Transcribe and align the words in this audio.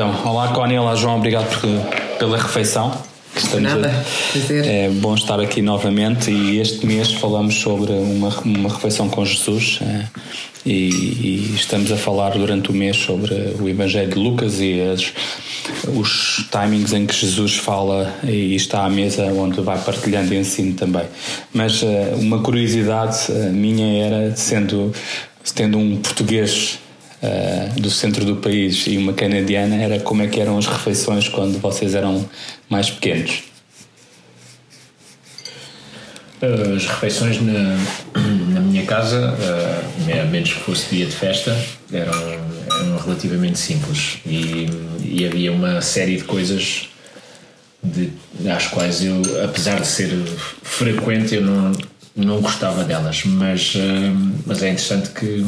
Então, 0.00 0.18
olá 0.24 0.48
Connie, 0.54 0.78
olá 0.78 0.94
João, 0.94 1.18
obrigado 1.18 1.46
por, 1.60 2.18
pela 2.18 2.38
refeição. 2.38 2.90
Estamos 3.36 3.70
Nada, 3.70 3.88
a, 3.88 4.32
prazer. 4.32 4.64
É 4.64 4.88
bom 4.88 5.14
estar 5.14 5.38
aqui 5.38 5.60
novamente 5.60 6.30
e 6.30 6.58
este 6.58 6.86
mês 6.86 7.12
falamos 7.12 7.56
sobre 7.56 7.92
uma, 7.92 8.30
uma 8.40 8.70
refeição 8.70 9.10
com 9.10 9.22
Jesus 9.26 9.78
é, 9.82 10.06
e, 10.64 10.88
e, 10.88 11.54
estamos 11.54 11.92
a 11.92 11.98
falar 11.98 12.30
durante 12.30 12.70
o 12.70 12.72
mês 12.72 12.96
sobre 12.96 13.34
o 13.60 13.68
Evangelho 13.68 14.08
de 14.08 14.18
Lucas 14.18 14.58
e 14.58 14.80
as, 14.80 15.12
os 15.94 16.46
timings 16.50 16.94
em 16.94 17.04
que 17.04 17.14
Jesus 17.14 17.56
fala 17.56 18.10
e 18.24 18.54
está 18.54 18.86
à 18.86 18.88
mesa 18.88 19.26
onde 19.26 19.60
vai 19.60 19.78
partilhando 19.82 20.34
ensino 20.34 20.72
também. 20.72 21.04
Mas 21.52 21.82
uh, 21.82 22.16
uma 22.18 22.38
curiosidade 22.38 23.30
uh, 23.30 23.52
minha 23.52 24.02
era, 24.02 24.34
sendo 24.34 24.94
tendo 25.54 25.76
um 25.76 25.98
português 25.98 26.78
uh, 27.22 27.80
do 27.80 27.90
centro 27.90 28.24
do 28.24 28.36
país 28.36 28.86
e 28.86 28.96
uma 28.96 29.12
canadiana, 29.12 29.76
era 29.76 30.00
como 30.00 30.22
é 30.22 30.26
que 30.26 30.40
eram 30.40 30.58
as 30.58 30.66
refeições 30.66 31.28
quando 31.28 31.58
vocês 31.58 31.94
eram 31.94 32.28
mais 32.68 32.90
pequenos? 32.90 33.44
As 36.42 36.86
refeições 36.86 37.40
na, 37.40 37.76
na 38.54 38.60
minha 38.60 38.84
casa, 38.86 39.34
uh, 39.34 40.20
a 40.20 40.24
menos 40.24 40.52
que 40.52 40.60
fosse 40.60 40.94
dia 40.94 41.06
de 41.06 41.12
festa, 41.12 41.56
eram, 41.92 42.12
eram 42.22 42.98
relativamente 42.98 43.58
simples 43.58 44.18
e, 44.24 44.68
e 45.02 45.26
havia 45.26 45.52
uma 45.52 45.82
série 45.82 46.16
de 46.16 46.24
coisas 46.24 46.88
de, 47.82 48.10
às 48.50 48.66
quais 48.68 49.04
eu, 49.04 49.20
apesar 49.44 49.80
de 49.80 49.86
ser 49.86 50.10
frequente, 50.62 51.34
eu 51.34 51.42
não, 51.42 51.72
não 52.16 52.40
gostava 52.40 52.84
delas, 52.84 53.24
mas, 53.24 53.74
mas 54.46 54.62
é 54.62 54.68
interessante 54.68 55.10
que 55.10 55.44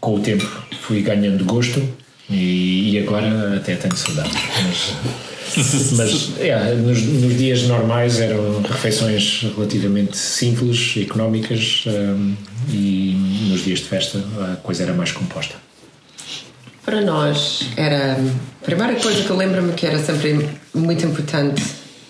com 0.00 0.14
o 0.14 0.20
tempo 0.20 0.46
fui 0.80 1.02
ganhando 1.02 1.44
gosto 1.44 1.82
e, 2.28 2.92
e 2.92 2.98
agora 2.98 3.56
até 3.56 3.74
tenho 3.74 3.96
saudades. 3.96 4.36
Mas, 4.62 5.92
mas 5.96 6.40
é, 6.40 6.74
nos, 6.74 7.02
nos, 7.02 7.36
dias 7.36 7.62
normais 7.64 8.20
eram 8.20 8.62
refeições 8.62 9.42
relativamente 9.54 10.16
simples, 10.16 10.94
económicas 10.96 11.84
um, 11.86 12.34
e 12.68 13.16
nos 13.48 13.64
dias 13.64 13.80
de 13.80 13.86
festa 13.86 14.22
a 14.52 14.56
coisa 14.56 14.84
era 14.84 14.92
mais 14.92 15.12
composta. 15.12 15.56
Para 16.84 17.00
nós 17.00 17.66
era 17.76 18.14
a 18.14 18.64
primeira 18.64 18.94
coisa 18.94 19.22
que 19.22 19.30
eu 19.30 19.36
lembro-me 19.36 19.72
que 19.72 19.86
era 19.86 19.98
sempre 19.98 20.48
muito 20.72 21.04
importante 21.04 21.62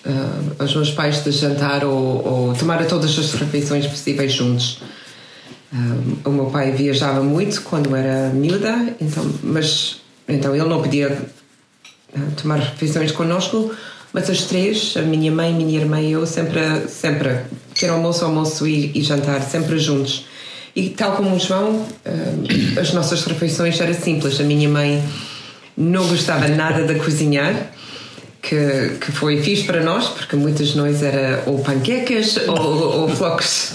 uh, 0.05 0.63
os 0.63 0.75
meus 0.75 0.91
pais 0.91 1.23
de 1.23 1.31
jantar 1.31 1.83
ou, 1.83 2.25
ou 2.25 2.53
tomar 2.53 2.85
todas 2.85 3.17
as 3.17 3.33
refeições 3.33 3.87
possíveis 3.87 4.31
juntos 4.31 4.79
um, 5.73 6.29
o 6.29 6.31
meu 6.31 6.45
pai 6.47 6.71
viajava 6.71 7.23
muito 7.23 7.61
quando 7.61 7.95
era 7.95 8.29
miúda, 8.29 8.95
então, 8.99 9.23
mas 9.41 10.01
então 10.27 10.53
ele 10.55 10.65
não 10.65 10.81
podia 10.81 11.09
uh, 11.09 12.31
tomar 12.41 12.59
refeições 12.59 13.11
connosco, 13.11 13.73
mas 14.11 14.29
as 14.29 14.43
três, 14.43 14.95
a 14.97 15.01
minha 15.01 15.31
mãe, 15.31 15.53
minha 15.53 15.79
irmã 15.79 16.01
e 16.01 16.11
eu, 16.11 16.25
sempre, 16.25 16.59
sempre, 16.89 17.41
ter 17.73 17.87
almoço, 17.87 18.25
almoço 18.25 18.67
e, 18.67 18.91
e 18.93 19.01
jantar, 19.01 19.41
sempre 19.41 19.79
juntos. 19.79 20.25
E 20.75 20.89
tal 20.89 21.13
como 21.13 21.35
o 21.35 21.39
João, 21.39 21.75
uh, 21.75 22.79
as 22.79 22.93
nossas 22.93 23.23
refeições 23.23 23.79
eram 23.79 23.93
simples. 23.93 24.39
A 24.39 24.43
minha 24.43 24.67
mãe 24.67 25.03
não 25.77 26.05
gostava 26.07 26.47
nada 26.49 26.83
de 26.83 26.99
cozinhar, 26.99 27.71
que, 28.41 28.97
que 28.99 29.11
foi 29.11 29.41
fixe 29.41 29.63
para 29.63 29.81
nós, 29.81 30.07
porque 30.07 30.35
muitas 30.35 30.69
de 30.69 30.77
nós 30.77 31.03
era 31.03 31.43
ou 31.45 31.59
panquecas 31.59 32.37
ou, 32.47 33.01
ou 33.01 33.09
flocos 33.09 33.73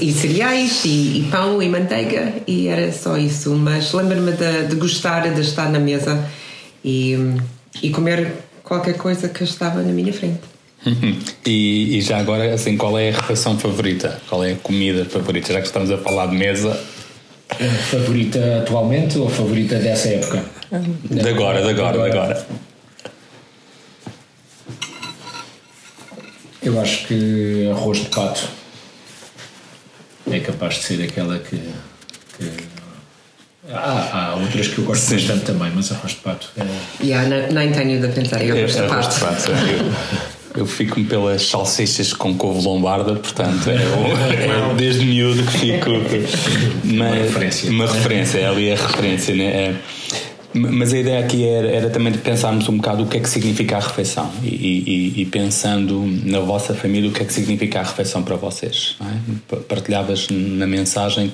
e 0.00 0.12
cereais 0.12 0.84
e, 0.84 1.20
e, 1.20 1.28
pão 1.30 1.62
e 1.62 1.68
manteiga 1.68 2.34
e 2.46 2.68
era 2.68 2.92
só 2.92 3.16
isso. 3.16 3.54
Mas 3.54 3.92
lembro-me 3.92 4.32
de, 4.32 4.66
de, 4.68 4.76
gostar 4.76 5.32
de 5.32 5.40
estar 5.40 5.70
na 5.70 5.78
mesa 5.78 6.28
e, 6.84 7.16
e 7.82 7.90
comer 7.90 8.32
qualquer 8.62 8.94
coisa 8.94 9.28
que 9.28 9.42
estava 9.42 9.82
na 9.82 9.92
minha 9.92 10.12
frente. 10.12 10.40
e, 11.46 11.98
e, 11.98 12.00
já 12.02 12.18
agora, 12.18 12.54
assim, 12.54 12.76
qual 12.76 12.98
é 12.98 13.10
a 13.10 13.12
refeição 13.12 13.58
favorita? 13.58 14.20
Qual 14.28 14.44
é 14.44 14.52
a 14.52 14.56
comida 14.56 15.04
favorita? 15.06 15.52
Já 15.52 15.60
que 15.60 15.66
estamos 15.66 15.90
a 15.90 15.98
falar 15.98 16.26
de 16.26 16.36
mesa. 16.36 16.78
Favorita 17.90 18.60
atualmente 18.60 19.18
ou 19.18 19.28
favorita 19.28 19.76
dessa 19.76 20.08
época? 20.08 20.44
De 21.10 21.28
agora, 21.28 21.60
de 21.62 21.70
agora, 21.70 21.98
de 21.98 22.10
agora. 22.10 22.46
Eu 26.62 26.80
acho 26.80 27.06
que 27.06 27.70
arroz 27.70 27.98
de 27.98 28.06
pato 28.06 28.48
é 30.30 30.40
capaz 30.40 30.74
de 30.74 30.82
ser 30.82 31.02
aquela 31.02 31.38
que. 31.38 31.56
que... 32.36 32.70
Há, 33.72 34.32
há, 34.32 34.36
outras 34.36 34.68
que 34.68 34.78
eu 34.78 34.84
gosto 34.84 35.02
Sim. 35.02 35.14
bastante 35.14 35.44
também, 35.44 35.70
mas 35.74 35.92
arroz 35.92 36.12
de 36.12 36.18
pato 36.18 36.50
é. 36.56 37.04
Yeah, 37.04 37.52
nem 37.52 37.70
tenho 37.70 38.00
de 38.00 38.08
pensar 38.08 38.42
em 38.42 38.50
arroz 38.50 38.74
de 38.74 38.82
pato. 38.82 39.14
de 39.14 39.20
pato 39.20 39.50
eu, 39.52 40.62
eu 40.62 40.66
fico 40.66 41.02
pelas 41.04 41.46
salsichas 41.46 42.12
com 42.12 42.34
couve 42.34 42.66
lombarda, 42.66 43.14
portanto 43.14 43.70
é, 43.70 43.74
é 43.74 44.74
desde 44.76 45.04
miúdo 45.04 45.42
que 45.44 45.58
fico. 45.58 45.90
uma 46.84 47.10
referência. 47.10 47.70
Uma 47.70 47.86
referência, 47.86 48.38
é 48.38 48.46
ali 48.46 48.72
a 48.72 48.76
referência, 48.76 49.34
né? 49.34 49.44
É, 49.44 49.74
mas 50.52 50.92
a 50.92 50.98
ideia 50.98 51.24
aqui 51.24 51.46
era, 51.46 51.68
era, 51.68 51.90
também 51.90 52.12
de 52.12 52.18
pensarmos 52.18 52.68
um 52.68 52.76
bocado 52.76 53.04
o 53.04 53.06
que 53.06 53.16
é 53.18 53.20
que 53.20 53.28
significa 53.28 53.76
a 53.76 53.80
refeição 53.80 54.32
e, 54.42 54.48
e, 54.48 55.22
e 55.22 55.26
pensando 55.26 56.02
na 56.24 56.40
vossa 56.40 56.74
família 56.74 57.08
o 57.08 57.12
que 57.12 57.22
é 57.22 57.24
que 57.24 57.32
significa 57.32 57.78
a 57.78 57.82
refeição 57.84 58.22
para 58.22 58.34
vocês. 58.34 58.96
É? 59.00 59.56
Partilhavas 59.68 60.26
na 60.28 60.66
mensagem 60.66 61.32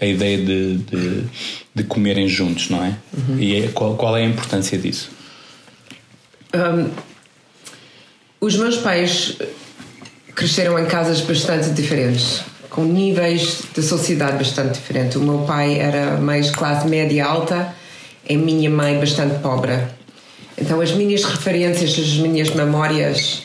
a 0.00 0.06
ideia 0.06 0.38
de, 0.38 0.76
de, 0.76 1.24
de 1.74 1.84
comerem 1.84 2.28
juntos, 2.28 2.70
não 2.70 2.84
é? 2.84 2.94
Uhum. 3.16 3.38
E 3.40 3.64
é, 3.64 3.68
qual, 3.68 3.96
qual, 3.96 4.16
é 4.16 4.22
a 4.22 4.26
importância 4.26 4.78
disso? 4.78 5.10
Um, 6.54 6.90
os 8.40 8.56
meus 8.56 8.76
pais 8.76 9.36
cresceram 10.32 10.78
em 10.78 10.86
casas 10.86 11.20
bastante 11.20 11.70
diferentes, 11.70 12.42
com 12.70 12.84
níveis 12.84 13.64
de 13.74 13.82
sociedade 13.82 14.36
bastante 14.36 14.74
diferentes. 14.74 15.16
O 15.16 15.20
meu 15.20 15.38
pai 15.40 15.80
era 15.80 16.18
mais 16.18 16.52
classe 16.52 16.86
média 16.86 17.24
alta 17.26 17.74
é 18.28 18.36
minha 18.36 18.70
mãe 18.70 18.98
bastante 18.98 19.38
pobre. 19.40 19.78
Então 20.56 20.80
as 20.80 20.92
minhas 20.92 21.24
referências, 21.24 21.98
as 21.98 22.16
minhas 22.16 22.50
memórias 22.50 23.42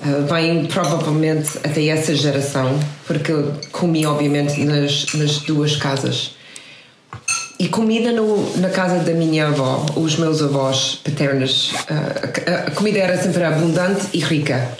uh, 0.00 0.32
vêm 0.32 0.66
provavelmente 0.66 1.58
até 1.58 1.86
essa 1.88 2.14
geração, 2.14 2.78
porque 3.06 3.32
eu 3.32 3.52
comi 3.72 4.06
obviamente 4.06 4.62
nas, 4.64 5.06
nas 5.14 5.38
duas 5.38 5.76
casas. 5.76 6.34
E 7.58 7.68
comida 7.68 8.12
no, 8.12 8.58
na 8.58 8.68
casa 8.68 8.98
da 8.98 9.12
minha 9.12 9.48
avó, 9.48 9.86
os 9.96 10.16
meus 10.16 10.42
avós 10.42 11.00
paternos, 11.02 11.72
uh, 11.72 12.68
a, 12.68 12.70
comida 12.72 12.98
era 12.98 13.20
sempre 13.20 13.42
abundante 13.42 14.06
e 14.12 14.20
rica. 14.20 14.76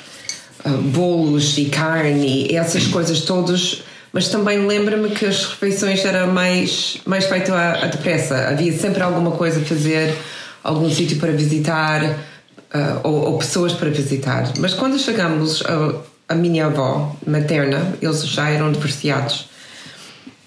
Uh, 0.65 0.79
bolos 0.79 1.59
e 1.59 1.67
carne 1.67 2.55
essas 2.55 2.87
coisas 2.87 3.23
todas 3.23 3.83
mas 4.17 4.29
também 4.29 4.67
lembra-me 4.67 5.11
que 5.11 5.27
as 5.27 5.45
refeições 5.45 6.03
eram 6.03 6.33
mais, 6.33 6.97
mais 7.05 7.27
feito 7.27 7.53
à, 7.53 7.73
à, 7.73 7.87
depressa. 7.87 8.49
Havia 8.49 8.73
sempre 8.73 9.03
alguma 9.03 9.33
coisa 9.33 9.61
a 9.61 9.63
fazer, 9.63 10.17
algum 10.65 10.89
sítio 10.89 11.19
para 11.19 11.33
visitar 11.33 12.03
uh, 12.03 12.17
ou, 13.03 13.33
ou, 13.33 13.39
pessoas 13.39 13.75
para 13.75 13.91
visitar. 13.91 14.51
Mas 14.59 14.73
quando 14.73 14.99
chegamos 14.99 15.63
a 16.27 16.35
minha 16.35 16.65
avó 16.65 17.15
materna, 17.27 17.95
eles 18.01 18.27
já 18.27 18.49
eram 18.49 18.73
divorciados. 18.73 19.51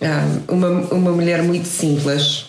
Uh, 0.01 0.51
uma, 0.51 0.69
uma 0.91 1.11
mulher 1.11 1.43
muito 1.43 1.67
simples. 1.67 2.45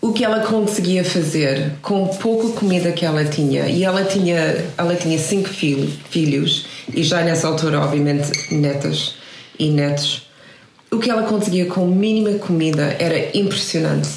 O 0.00 0.12
que 0.12 0.24
ela 0.24 0.40
conseguia 0.40 1.04
fazer 1.04 1.70
com 1.80 2.08
pouca 2.08 2.48
comida 2.58 2.90
que 2.90 3.06
ela 3.06 3.24
tinha, 3.24 3.68
e 3.68 3.84
ela 3.84 4.02
tinha, 4.02 4.64
ela 4.76 4.96
tinha 4.96 5.20
cinco 5.20 5.50
filho, 5.50 5.88
filhos, 6.10 6.66
e 6.92 7.04
já 7.04 7.22
nessa 7.22 7.46
altura, 7.46 7.78
obviamente, 7.78 8.52
netas 8.52 9.22
e 9.58 9.70
netos, 9.70 10.28
o 10.90 10.98
que 10.98 11.10
ela 11.10 11.22
conseguia 11.24 11.66
com 11.66 11.86
mínima 11.86 12.38
comida 12.38 12.96
era 12.98 13.36
impressionante. 13.36 14.08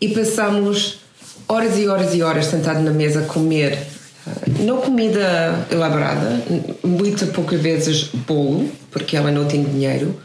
E 0.00 0.08
passámos 0.08 1.00
horas 1.48 1.78
e 1.78 1.88
horas 1.88 2.14
e 2.14 2.22
horas 2.22 2.46
sentados 2.46 2.82
na 2.82 2.90
mesa 2.90 3.20
a 3.20 3.24
comer. 3.24 3.78
Ah, 4.26 4.30
não 4.60 4.78
comida 4.78 5.66
elaborada, 5.70 6.42
muitas 6.84 7.28
poucas 7.30 7.60
vezes 7.60 8.04
bolo, 8.26 8.68
porque 8.90 9.16
ela 9.16 9.30
não 9.30 9.46
tinha 9.46 9.64
dinheiro, 9.64 10.18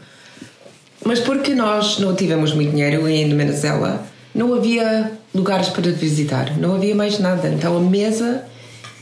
mas 1.04 1.20
porque 1.20 1.54
nós 1.54 1.98
não 1.98 2.14
tivemos 2.14 2.52
muito 2.52 2.70
dinheiro 2.70 3.08
e 3.08 3.22
ainda 3.22 3.34
menos 3.34 3.64
ela, 3.64 4.04
não 4.34 4.54
havia 4.54 5.12
lugares 5.34 5.68
para 5.68 5.90
visitar, 5.90 6.56
não 6.58 6.74
havia 6.74 6.94
mais 6.94 7.18
nada. 7.18 7.48
Então 7.48 7.76
a 7.76 7.80
mesa 7.80 8.44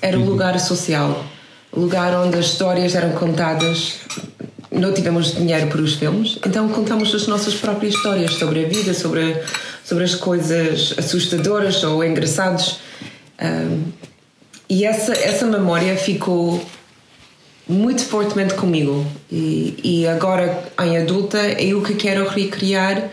era 0.02 0.19
o 0.19 0.22
uhum. 0.22 0.31
lugar 0.31 0.58
social, 0.58 1.25
o 1.72 1.81
lugar 1.81 2.14
onde 2.14 2.38
as 2.38 2.46
histórias 2.46 2.94
eram 2.94 3.10
contadas 3.12 4.00
não 4.70 4.93
tivemos 4.93 5.34
dinheiro 5.34 5.67
para 5.67 5.81
os 5.81 5.94
filmes, 5.94 6.38
então 6.46 6.69
contamos 6.69 7.14
as 7.14 7.26
nossas 7.26 7.55
próprias 7.55 7.94
histórias 7.94 8.34
sobre 8.34 8.64
a 8.64 8.69
vida, 8.69 8.94
sobre, 8.94 9.37
sobre 9.84 10.05
as 10.05 10.14
coisas 10.14 10.94
assustadoras 10.96 11.82
ou 11.82 12.05
engraçadas. 12.05 12.78
Um, 13.43 13.84
e 14.69 14.84
essa, 14.84 15.12
essa 15.12 15.46
memória 15.46 15.96
ficou 15.96 16.64
muito 17.69 18.05
fortemente 18.05 18.55
comigo. 18.55 19.05
E, 19.31 19.78
e 19.82 20.06
agora, 20.06 20.62
em 20.81 20.99
adulta, 20.99 21.38
é 21.38 21.75
o 21.75 21.82
que 21.82 21.94
quero 21.94 22.28
recriar 22.28 23.11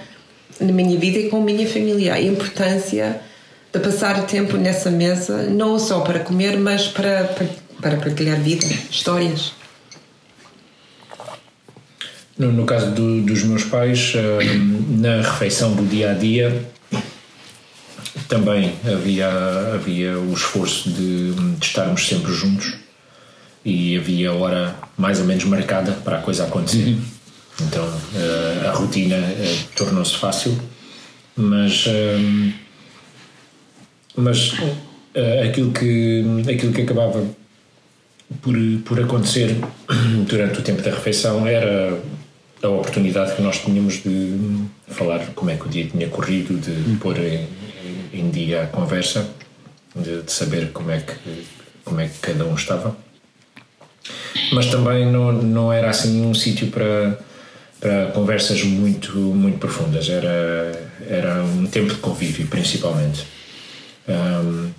na 0.59 0.71
minha 0.71 0.97
vida 0.99 1.19
e 1.19 1.29
com 1.29 1.37
a 1.37 1.41
minha 1.41 1.67
família. 1.67 2.13
A 2.13 2.21
importância 2.21 3.21
de 3.73 3.79
passar 3.79 4.25
tempo 4.25 4.57
nessa 4.57 4.89
mesa, 4.89 5.43
não 5.43 5.79
só 5.79 6.01
para 6.01 6.19
comer, 6.19 6.57
mas 6.57 6.87
para, 6.87 7.23
para, 7.23 7.47
para 7.81 7.97
partilhar 7.97 8.39
vida, 8.39 8.65
histórias. 8.89 9.56
No, 12.37 12.51
no 12.51 12.65
caso 12.65 12.91
do, 12.91 13.21
dos 13.21 13.43
meus 13.43 13.63
pais, 13.63 14.13
na 14.89 15.21
refeição 15.21 15.73
do 15.73 15.83
dia 15.83 16.11
a 16.11 16.13
dia, 16.13 16.69
também 18.27 18.73
havia, 18.85 19.29
havia 19.73 20.19
o 20.19 20.33
esforço 20.33 20.89
de, 20.89 21.33
de, 21.33 21.65
estarmos 21.65 22.07
sempre 22.07 22.31
juntos 22.33 22.75
e 23.65 23.97
havia 23.97 24.33
hora 24.33 24.75
mais 24.97 25.19
ou 25.19 25.25
menos 25.25 25.45
marcada 25.45 25.93
para 25.93 26.19
a 26.19 26.21
coisa 26.21 26.43
acontecer. 26.43 26.89
Uhum. 26.89 27.01
Então 27.61 27.85
uh, 27.85 28.67
a 28.67 28.71
rotina 28.71 29.17
uh, 29.17 29.75
tornou-se 29.75 30.15
fácil, 30.15 30.57
mas, 31.35 31.85
mas 34.15 34.53
aquilo, 35.47 35.71
que, 35.71 36.23
aquilo 36.51 36.73
que 36.73 36.81
acabava 36.81 37.23
por, 38.41 38.55
por 38.85 38.99
acontecer 38.99 39.55
durante 40.27 40.59
o 40.59 40.61
tempo 40.61 40.81
da 40.81 40.91
refeição 40.91 41.47
era 41.47 41.99
a 42.61 42.67
oportunidade 42.69 43.35
que 43.35 43.41
nós 43.41 43.59
tínhamos 43.59 44.01
de 44.01 44.65
falar 44.87 45.19
como 45.35 45.51
é 45.51 45.55
que 45.55 45.65
o 45.65 45.69
dia 45.69 45.85
tinha 45.85 46.07
corrido, 46.07 46.59
de 46.59 46.71
uhum. 46.71 46.97
pôr 46.97 47.17
em, 47.19 47.47
em 48.13 48.29
dia 48.29 48.63
a 48.63 48.67
conversa, 48.67 49.29
de, 49.95 50.23
de, 50.23 50.31
saber 50.31 50.71
como 50.71 50.91
é, 50.91 50.99
que, 50.99 51.45
como 51.83 51.99
é 51.99 52.07
que 52.07 52.19
cada 52.19 52.45
um 52.45 52.55
estava. 52.55 52.95
Mas 54.51 54.67
também 54.67 55.11
não, 55.11 55.31
não 55.31 55.73
era 55.73 55.89
assim 55.89 56.25
um 56.25 56.33
sítio 56.33 56.67
para, 56.67 57.19
para 57.79 58.07
conversas 58.11 58.63
muito, 58.63 59.17
muito 59.17 59.59
profundas, 59.59 60.09
era, 60.09 60.89
era 61.07 61.43
um 61.43 61.67
tempo 61.67 61.93
de 61.93 61.99
convívio, 61.99 62.47
principalmente. 62.47 63.25
Um, 64.07 64.71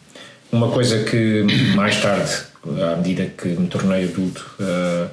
uma 0.51 0.71
coisa 0.71 1.05
que 1.05 1.45
mais 1.75 2.01
tarde, 2.01 2.33
à 2.93 2.97
medida 2.97 3.27
que 3.27 3.49
me 3.49 3.69
tornei 3.69 4.05
adulto, 4.05 4.45
uh, 4.59 5.09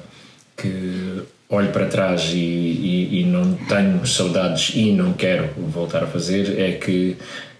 que 0.56 1.22
olho 1.48 1.68
para 1.68 1.86
trás 1.86 2.30
e, 2.32 2.36
e, 2.36 3.20
e, 3.20 3.24
não 3.24 3.54
tenho 3.54 4.04
saudades 4.06 4.72
e 4.74 4.92
não 4.92 5.12
quero 5.12 5.48
voltar 5.56 6.02
a 6.02 6.06
fazer 6.06 6.58
é 6.58 6.72
que 6.72 7.16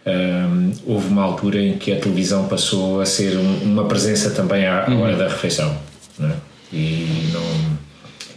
um, 0.06 0.72
houve 0.86 1.08
uma 1.08 1.22
altura 1.22 1.60
em 1.60 1.78
que 1.78 1.92
a 1.92 1.96
televisão 2.00 2.46
passou 2.48 3.00
a 3.00 3.06
ser 3.06 3.36
um, 3.36 3.62
uma 3.62 3.86
presença 3.86 4.30
também 4.30 4.66
à, 4.66 4.86
uhum. 4.88 5.02
hora 5.02 5.16
da 5.16 5.28
refeição 5.28 5.76
né? 6.18 6.34
e 6.72 7.30
não 7.32 7.76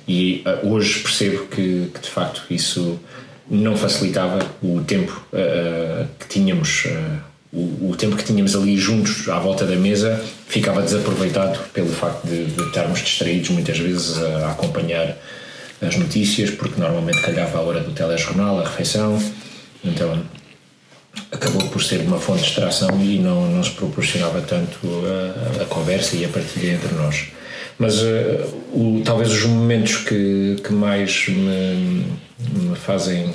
e 0.07 0.43
uh, 0.45 0.67
hoje 0.71 0.99
percebo 0.99 1.45
que, 1.47 1.91
que, 1.93 1.99
de 1.99 2.09
facto 2.09 2.43
isso 2.49 2.99
não 3.49 3.75
facilitava 3.75 4.39
o 4.61 4.81
tempo 4.81 5.23
uh, 5.33 6.07
que 6.19 6.27
tínhamos 6.27 6.85
uh, 6.85 7.29
o, 7.51 7.89
o, 7.89 7.95
tempo 7.95 8.15
que 8.15 8.23
tínhamos 8.23 8.55
ali 8.55 8.77
juntos 8.77 9.27
à 9.29 9.39
volta 9.39 9.65
da 9.65 9.75
mesa 9.75 10.23
ficava 10.47 10.83
desaproveitado 10.83 11.59
pelo 11.73 11.89
facto 11.89 12.27
de, 12.27 12.45
de 12.45 12.63
estarmos 12.63 12.99
distraídos 12.99 13.49
muitas 13.49 13.77
vezes 13.79 14.17
a, 14.21 14.47
a 14.47 14.51
acompanhar 14.51 15.15
as 15.81 15.95
notícias, 15.95 16.49
porque 16.51 16.79
normalmente 16.79 17.21
calhava 17.21 17.57
a 17.57 17.61
hora 17.61 17.79
do 17.79 17.91
telejornal, 17.91 18.59
a 18.59 18.63
refeição, 18.63 19.21
então 19.83 20.21
acabou 21.31 21.67
por 21.69 21.81
ser 21.81 22.01
uma 22.01 22.19
fonte 22.19 22.39
de 22.39 22.45
distração 22.45 22.89
e 23.01 23.19
não, 23.19 23.49
não 23.49 23.63
se 23.63 23.71
proporcionava 23.71 24.41
tanto 24.41 24.77
a, 25.05 25.63
a 25.63 25.65
conversa 25.65 26.15
e 26.15 26.25
a 26.25 26.29
partilha 26.29 26.73
entre 26.73 26.93
nós. 26.95 27.27
Mas 27.77 28.01
uh, 28.01 28.45
o, 28.73 29.01
talvez 29.05 29.31
os 29.31 29.45
momentos 29.45 29.97
que, 29.97 30.57
que 30.63 30.73
mais 30.73 31.27
me, 31.29 32.05
me 32.53 32.75
fazem 32.75 33.33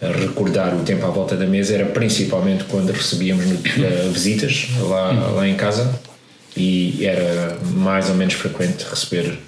recordar 0.00 0.74
o 0.74 0.82
tempo 0.82 1.06
à 1.06 1.10
volta 1.10 1.36
da 1.36 1.46
mesa 1.46 1.74
era 1.74 1.86
principalmente 1.86 2.64
quando 2.64 2.90
recebíamos 2.92 3.44
uh, 3.44 4.10
visitas 4.10 4.68
lá, 4.80 5.12
lá 5.30 5.48
em 5.48 5.54
casa 5.54 6.00
e 6.56 7.04
era 7.04 7.58
mais 7.74 8.08
ou 8.08 8.14
menos 8.14 8.34
frequente 8.34 8.84
receber 8.88 9.38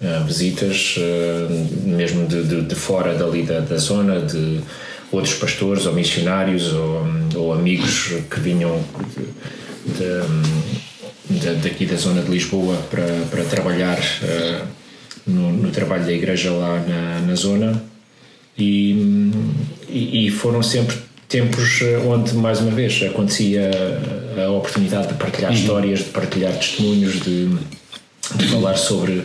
uh, 0.00 0.24
visitas, 0.24 0.96
uh, 0.98 1.88
mesmo 1.88 2.26
de, 2.26 2.42
de, 2.42 2.62
de, 2.62 2.74
fora 2.74 3.14
dali 3.14 3.42
da, 3.42 3.60
da, 3.60 3.76
zona, 3.76 4.20
de 4.20 4.60
outros 5.12 5.34
pastores 5.34 5.86
ou 5.86 5.92
missionários 5.92 6.72
ou, 6.72 7.06
ou 7.36 7.52
amigos 7.52 8.12
que 8.30 8.40
vinham 8.40 8.82
de, 9.86 11.54
daqui 11.62 11.86
da 11.86 11.96
zona 11.96 12.22
de 12.22 12.30
Lisboa 12.30 12.76
para, 12.90 13.06
para 13.30 13.44
trabalhar 13.44 13.98
uh, 13.98 14.66
no, 15.26 15.52
no, 15.52 15.70
trabalho 15.70 16.04
da 16.04 16.12
igreja 16.12 16.50
lá 16.52 16.78
na, 16.86 17.20
na 17.26 17.34
zona 17.34 17.82
e, 18.58 19.30
e, 19.88 20.30
foram 20.30 20.62
sempre 20.62 20.96
tempos 21.28 21.80
onde 22.08 22.32
mais 22.34 22.60
uma 22.60 22.70
vez 22.70 23.02
acontecia 23.02 23.70
a 24.44 24.50
oportunidade 24.50 25.08
de 25.08 25.14
partilhar 25.14 25.50
uhum. 25.50 25.56
histórias, 25.56 25.98
de 26.00 26.04
partilhar 26.06 26.52
testemunhos, 26.54 27.20
de, 27.20 27.48
de 28.36 28.48
falar 28.48 28.76
sobre 28.76 29.12
eh, 29.18 29.24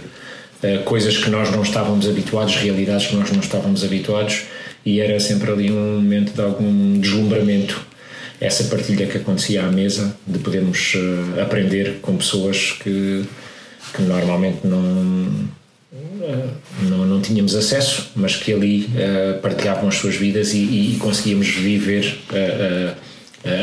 coisas 0.85 1.17
que 1.17 1.29
nós 1.29 1.49
não 1.51 1.63
estávamos 1.63 2.07
habituados, 2.07 2.55
realidades 2.55 3.07
que 3.07 3.15
nós 3.15 3.31
não 3.31 3.39
estávamos 3.39 3.83
habituados, 3.83 4.43
e 4.85 4.99
era 4.99 5.19
sempre 5.19 5.51
ali 5.51 5.71
um 5.71 5.95
momento 5.95 6.33
de 6.33 6.41
algum 6.41 6.99
deslumbramento. 6.99 7.81
Essa 8.39 8.63
partilha 8.65 9.05
que 9.05 9.17
acontecia 9.17 9.63
à 9.63 9.71
mesa, 9.71 10.15
de 10.25 10.39
podermos 10.39 10.95
uh, 10.95 11.41
aprender 11.41 11.99
com 12.01 12.17
pessoas 12.17 12.71
que, 12.71 13.23
que 13.93 14.01
normalmente 14.01 14.65
não, 14.65 14.79
uh, 15.93 16.49
não, 16.89 17.05
não 17.05 17.21
tínhamos 17.21 17.55
acesso, 17.55 18.09
mas 18.15 18.35
que 18.35 18.51
ali 18.51 18.85
uh, 18.85 19.39
partilhavam 19.41 19.87
as 19.87 19.95
suas 19.95 20.15
vidas 20.15 20.53
e, 20.53 20.57
e 20.57 20.97
conseguíamos 20.99 21.49
viver 21.49 22.17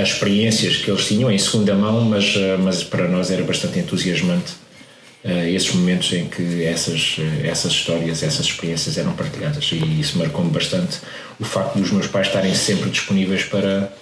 as 0.02 0.08
experiências 0.08 0.76
que 0.76 0.90
eles 0.90 1.06
tinham 1.06 1.30
em 1.30 1.38
segunda 1.38 1.72
mão, 1.72 2.04
mas, 2.04 2.34
mas 2.64 2.82
para 2.82 3.06
nós 3.06 3.30
era 3.30 3.44
bastante 3.44 3.78
entusiasmante 3.78 4.52
uh, 4.52 4.67
esses 5.24 5.74
momentos 5.74 6.12
em 6.12 6.26
que 6.26 6.64
essas, 6.64 7.16
eh, 7.18 7.48
essas 7.48 7.72
histórias, 7.72 8.22
essas 8.22 8.46
experiências 8.46 8.96
eram 8.96 9.12
partilhadas. 9.14 9.68
E 9.72 10.00
isso 10.00 10.18
marcou-me 10.18 10.50
bastante 10.50 10.98
o 11.40 11.44
facto 11.44 11.78
dos 11.78 11.90
meus 11.90 12.06
pais 12.06 12.28
estarem 12.28 12.54
sempre 12.54 12.90
disponíveis 12.90 13.44
para 13.44 13.92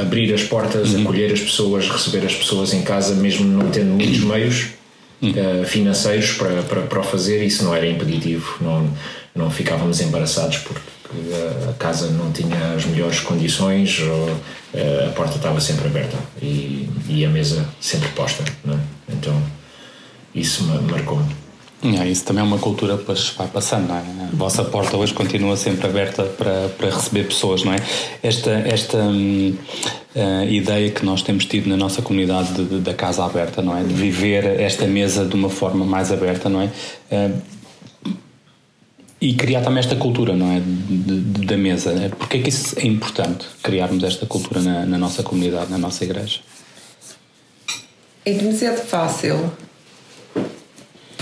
abrir 0.00 0.32
as 0.32 0.42
portas, 0.42 0.90
uhum. 0.90 1.02
acolher 1.02 1.32
as 1.32 1.40
pessoas, 1.40 1.88
receber 1.88 2.24
as 2.24 2.34
pessoas 2.34 2.72
em 2.72 2.82
casa, 2.82 3.14
mesmo 3.14 3.44
não 3.44 3.70
tendo 3.70 3.90
muitos 3.94 4.20
meios 4.20 4.66
uh, 5.22 5.64
financeiros 5.66 6.32
para, 6.32 6.62
para, 6.62 6.82
para 6.82 7.00
o 7.00 7.02
fazer. 7.02 7.42
Isso 7.44 7.64
não 7.64 7.74
era 7.74 7.86
impeditivo, 7.86 8.58
não, 8.60 8.88
não 9.34 9.50
ficávamos 9.50 10.00
embaraçados 10.00 10.58
porque 10.58 10.80
a 11.68 11.72
casa 11.74 12.08
não 12.10 12.32
tinha 12.32 12.74
as 12.74 12.86
melhores 12.86 13.20
condições, 13.20 14.00
ou, 14.00 14.30
a 15.06 15.10
porta 15.10 15.36
estava 15.36 15.60
sempre 15.60 15.86
aberta 15.86 16.16
e, 16.40 16.88
e 17.06 17.24
a 17.26 17.28
mesa 17.28 17.68
sempre 17.80 18.08
posta. 18.10 18.42
É? 18.42 18.76
Então 19.12 19.42
isso 20.34 20.64
me 20.64 20.78
marcou-me. 20.90 21.42
É, 21.84 22.08
isso 22.08 22.24
também 22.24 22.44
é 22.44 22.46
uma 22.46 22.58
cultura 22.58 22.96
que 22.96 23.12
vai 23.36 23.48
passando, 23.48 23.88
não 23.88 23.96
é? 23.96 24.00
A 24.00 24.36
vossa 24.36 24.62
porta 24.64 24.96
hoje 24.96 25.12
continua 25.12 25.56
sempre 25.56 25.88
aberta 25.88 26.22
para, 26.22 26.68
para 26.68 26.90
receber 26.90 27.24
pessoas, 27.24 27.64
não 27.64 27.72
é? 27.72 27.76
Esta, 28.22 28.50
esta 28.50 28.98
uh, 28.98 30.48
ideia 30.48 30.90
que 30.92 31.04
nós 31.04 31.22
temos 31.22 31.44
tido 31.44 31.68
na 31.68 31.76
nossa 31.76 32.00
comunidade 32.00 32.52
de, 32.52 32.64
de, 32.66 32.80
da 32.80 32.94
casa 32.94 33.24
aberta, 33.24 33.60
não 33.62 33.76
é? 33.76 33.82
De 33.82 33.92
viver 33.92 34.60
esta 34.60 34.86
mesa 34.86 35.24
de 35.24 35.34
uma 35.34 35.50
forma 35.50 35.84
mais 35.84 36.12
aberta, 36.12 36.48
não 36.48 36.62
é? 36.62 36.70
Uh, 37.10 37.42
e 39.20 39.34
criar 39.34 39.62
também 39.62 39.80
esta 39.80 39.96
cultura, 39.96 40.36
não 40.36 40.52
é? 40.52 40.60
De, 40.60 41.20
de, 41.20 41.46
da 41.46 41.56
mesa. 41.56 41.92
Porquê 42.16 42.36
é 42.36 42.42
que 42.42 42.48
isso 42.48 42.78
é 42.78 42.86
importante, 42.86 43.44
criarmos 43.60 44.04
esta 44.04 44.24
cultura 44.24 44.60
na, 44.60 44.86
na 44.86 44.98
nossa 44.98 45.24
comunidade, 45.24 45.68
na 45.68 45.78
nossa 45.78 46.04
igreja? 46.04 46.38
É 48.24 48.32
demasiado 48.32 48.78
fácil 48.86 49.50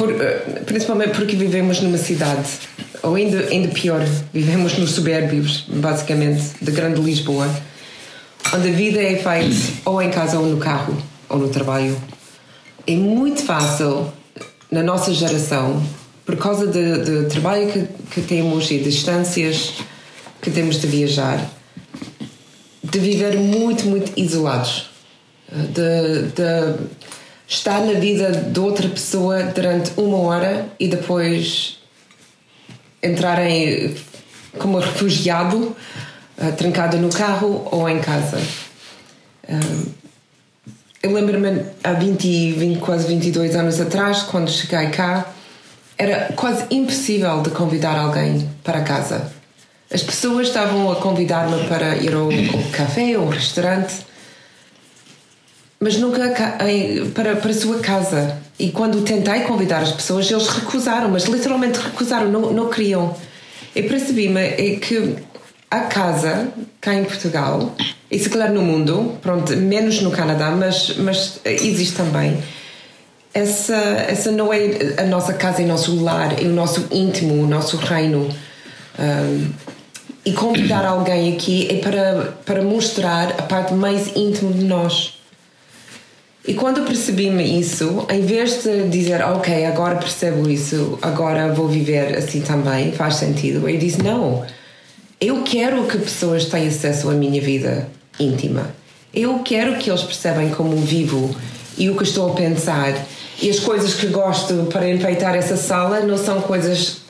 por, 0.00 0.10
eh, 0.10 0.62
principalmente 0.64 1.10
porque 1.10 1.36
vivemos 1.36 1.82
numa 1.82 1.98
cidade, 1.98 2.48
ou 3.02 3.16
ainda, 3.16 3.38
ainda 3.50 3.68
pior, 3.68 4.00
vivemos 4.32 4.78
nos 4.78 4.92
subérbios, 4.92 5.66
basicamente, 5.68 6.42
de 6.58 6.70
Grande 6.72 7.02
Lisboa, 7.02 7.46
onde 8.54 8.68
a 8.70 8.72
vida 8.72 8.98
é 8.98 9.16
feita 9.16 9.54
ou 9.84 10.00
em 10.00 10.10
casa 10.10 10.38
ou 10.38 10.46
no 10.46 10.56
carro 10.56 10.96
ou 11.28 11.36
no 11.36 11.50
trabalho. 11.50 12.00
É 12.86 12.96
muito 12.96 13.42
fácil, 13.42 14.10
na 14.70 14.82
nossa 14.82 15.12
geração, 15.12 15.82
por 16.24 16.38
causa 16.38 16.66
do 16.66 17.28
trabalho 17.28 17.70
que, 17.70 17.86
que 18.10 18.22
temos 18.22 18.70
e 18.70 18.78
distâncias 18.78 19.74
que 20.40 20.50
temos 20.50 20.80
de 20.80 20.86
viajar, 20.86 21.46
de 22.82 22.98
viver 22.98 23.36
muito, 23.36 23.84
muito 23.84 24.18
isolados. 24.18 24.88
De, 25.52 26.28
de 26.32 26.99
estar 27.50 27.80
na 27.80 27.94
vida 27.94 28.30
de 28.30 28.60
outra 28.60 28.88
pessoa 28.88 29.42
durante 29.42 29.90
uma 29.96 30.18
hora 30.18 30.68
e 30.78 30.86
depois 30.86 31.80
entrar 33.02 33.44
em, 33.44 33.92
como 34.56 34.78
refugiado, 34.78 35.76
uh, 36.38 36.52
trancado 36.56 36.96
no 36.96 37.10
carro 37.10 37.66
ou 37.72 37.88
em 37.88 37.98
casa. 37.98 38.38
Uh, 39.48 39.90
eu 41.02 41.12
lembro-me 41.12 41.64
há 41.82 41.92
20, 41.92 42.52
20, 42.52 42.78
quase 42.78 43.08
22 43.08 43.56
anos 43.56 43.80
atrás, 43.80 44.22
quando 44.22 44.48
cheguei 44.48 44.88
cá, 44.90 45.26
era 45.98 46.32
quase 46.36 46.66
impossível 46.70 47.42
de 47.42 47.50
convidar 47.50 47.98
alguém 47.98 48.48
para 48.62 48.82
casa. 48.82 49.32
As 49.92 50.04
pessoas 50.04 50.46
estavam 50.46 50.92
a 50.92 50.96
convidar-me 50.96 51.66
para 51.66 51.96
ir 51.96 52.14
ao, 52.14 52.26
ao 52.26 52.70
café 52.70 53.18
ou 53.18 53.28
restaurante 53.28 54.08
mas 55.80 55.96
nunca 55.96 56.28
para, 57.14 57.36
para 57.36 57.50
a 57.50 57.54
sua 57.54 57.78
casa. 57.78 58.36
E 58.58 58.70
quando 58.70 59.00
tentei 59.02 59.40
convidar 59.40 59.80
as 59.80 59.92
pessoas, 59.92 60.30
eles 60.30 60.46
recusaram, 60.46 61.08
mas 61.08 61.24
literalmente 61.24 61.80
recusaram, 61.80 62.30
não, 62.30 62.52
não 62.52 62.68
queriam. 62.68 63.16
E 63.74 63.82
percebi-me 63.82 64.40
é 64.40 64.76
que 64.76 65.16
a 65.70 65.80
casa, 65.80 66.48
cá 66.80 66.94
em 66.94 67.04
Portugal, 67.04 67.74
e 68.10 68.18
se 68.18 68.28
calhar 68.28 68.52
no 68.52 68.60
mundo, 68.60 69.16
pronto, 69.22 69.56
menos 69.56 70.02
no 70.02 70.10
Canadá, 70.10 70.50
mas, 70.50 70.96
mas 70.98 71.40
existe 71.44 71.96
também. 71.96 72.42
Essa, 73.32 73.76
essa 74.08 74.30
não 74.32 74.52
é 74.52 74.96
a 74.98 75.04
nossa 75.04 75.32
casa, 75.32 75.62
é 75.62 75.64
o 75.64 75.68
nosso 75.68 76.02
lar, 76.02 76.38
é 76.38 76.44
o 76.44 76.52
nosso 76.52 76.88
íntimo, 76.90 77.42
o 77.42 77.46
nosso 77.46 77.76
reino. 77.78 78.28
Um, 78.98 79.48
e 80.26 80.32
convidar 80.32 80.84
alguém 80.84 81.32
aqui 81.34 81.68
é 81.70 81.76
para, 81.76 82.34
para 82.44 82.62
mostrar 82.62 83.30
a 83.38 83.42
parte 83.42 83.72
mais 83.72 84.14
íntima 84.14 84.52
de 84.52 84.64
nós. 84.64 85.19
E 86.46 86.54
quando 86.54 86.86
percebi-me 86.86 87.60
isso, 87.60 88.06
em 88.08 88.22
vez 88.22 88.62
de 88.62 88.88
dizer, 88.88 89.22
ok, 89.22 89.66
agora 89.66 89.96
percebo 89.96 90.48
isso, 90.48 90.98
agora 91.02 91.52
vou 91.52 91.68
viver 91.68 92.16
assim 92.16 92.40
também, 92.40 92.92
faz 92.92 93.16
sentido, 93.16 93.68
eu 93.68 93.78
disse, 93.78 94.02
não, 94.02 94.44
eu 95.20 95.42
quero 95.42 95.84
que 95.84 95.98
pessoas 95.98 96.46
tenham 96.46 96.68
acesso 96.68 97.10
à 97.10 97.12
minha 97.12 97.40
vida 97.42 97.86
íntima. 98.18 98.74
Eu 99.12 99.40
quero 99.40 99.76
que 99.76 99.90
eles 99.90 100.02
percebam 100.02 100.48
como 100.50 100.76
vivo 100.76 101.34
e 101.76 101.90
o 101.90 101.96
que 101.96 102.04
estou 102.04 102.30
a 102.30 102.34
pensar. 102.34 102.94
E 103.42 103.50
as 103.50 103.58
coisas 103.58 103.92
que 103.94 104.06
gosto 104.06 104.66
para 104.72 104.88
enfeitar 104.88 105.34
essa 105.34 105.56
sala 105.56 106.00
não 106.00 106.16
são 106.16 106.40
coisas 106.40 107.00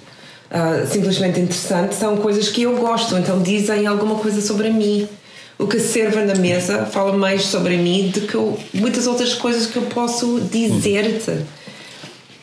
uh, 0.50 0.86
simplesmente 0.90 1.38
interessantes, 1.38 1.98
são 1.98 2.16
coisas 2.16 2.48
que 2.48 2.62
eu 2.62 2.76
gosto, 2.78 3.16
então 3.16 3.40
dizem 3.42 3.86
alguma 3.86 4.16
coisa 4.16 4.40
sobre 4.40 4.70
mim 4.70 5.08
o 5.60 5.66
que 5.66 5.78
serve 5.78 6.24
na 6.24 6.34
mesa 6.34 6.86
fala 6.86 7.12
mais 7.12 7.44
sobre 7.44 7.76
mim 7.76 8.08
do 8.08 8.22
que 8.22 8.78
muitas 8.78 9.06
outras 9.06 9.34
coisas 9.34 9.66
que 9.66 9.76
eu 9.76 9.82
posso 9.82 10.40
dizer-te. 10.40 11.44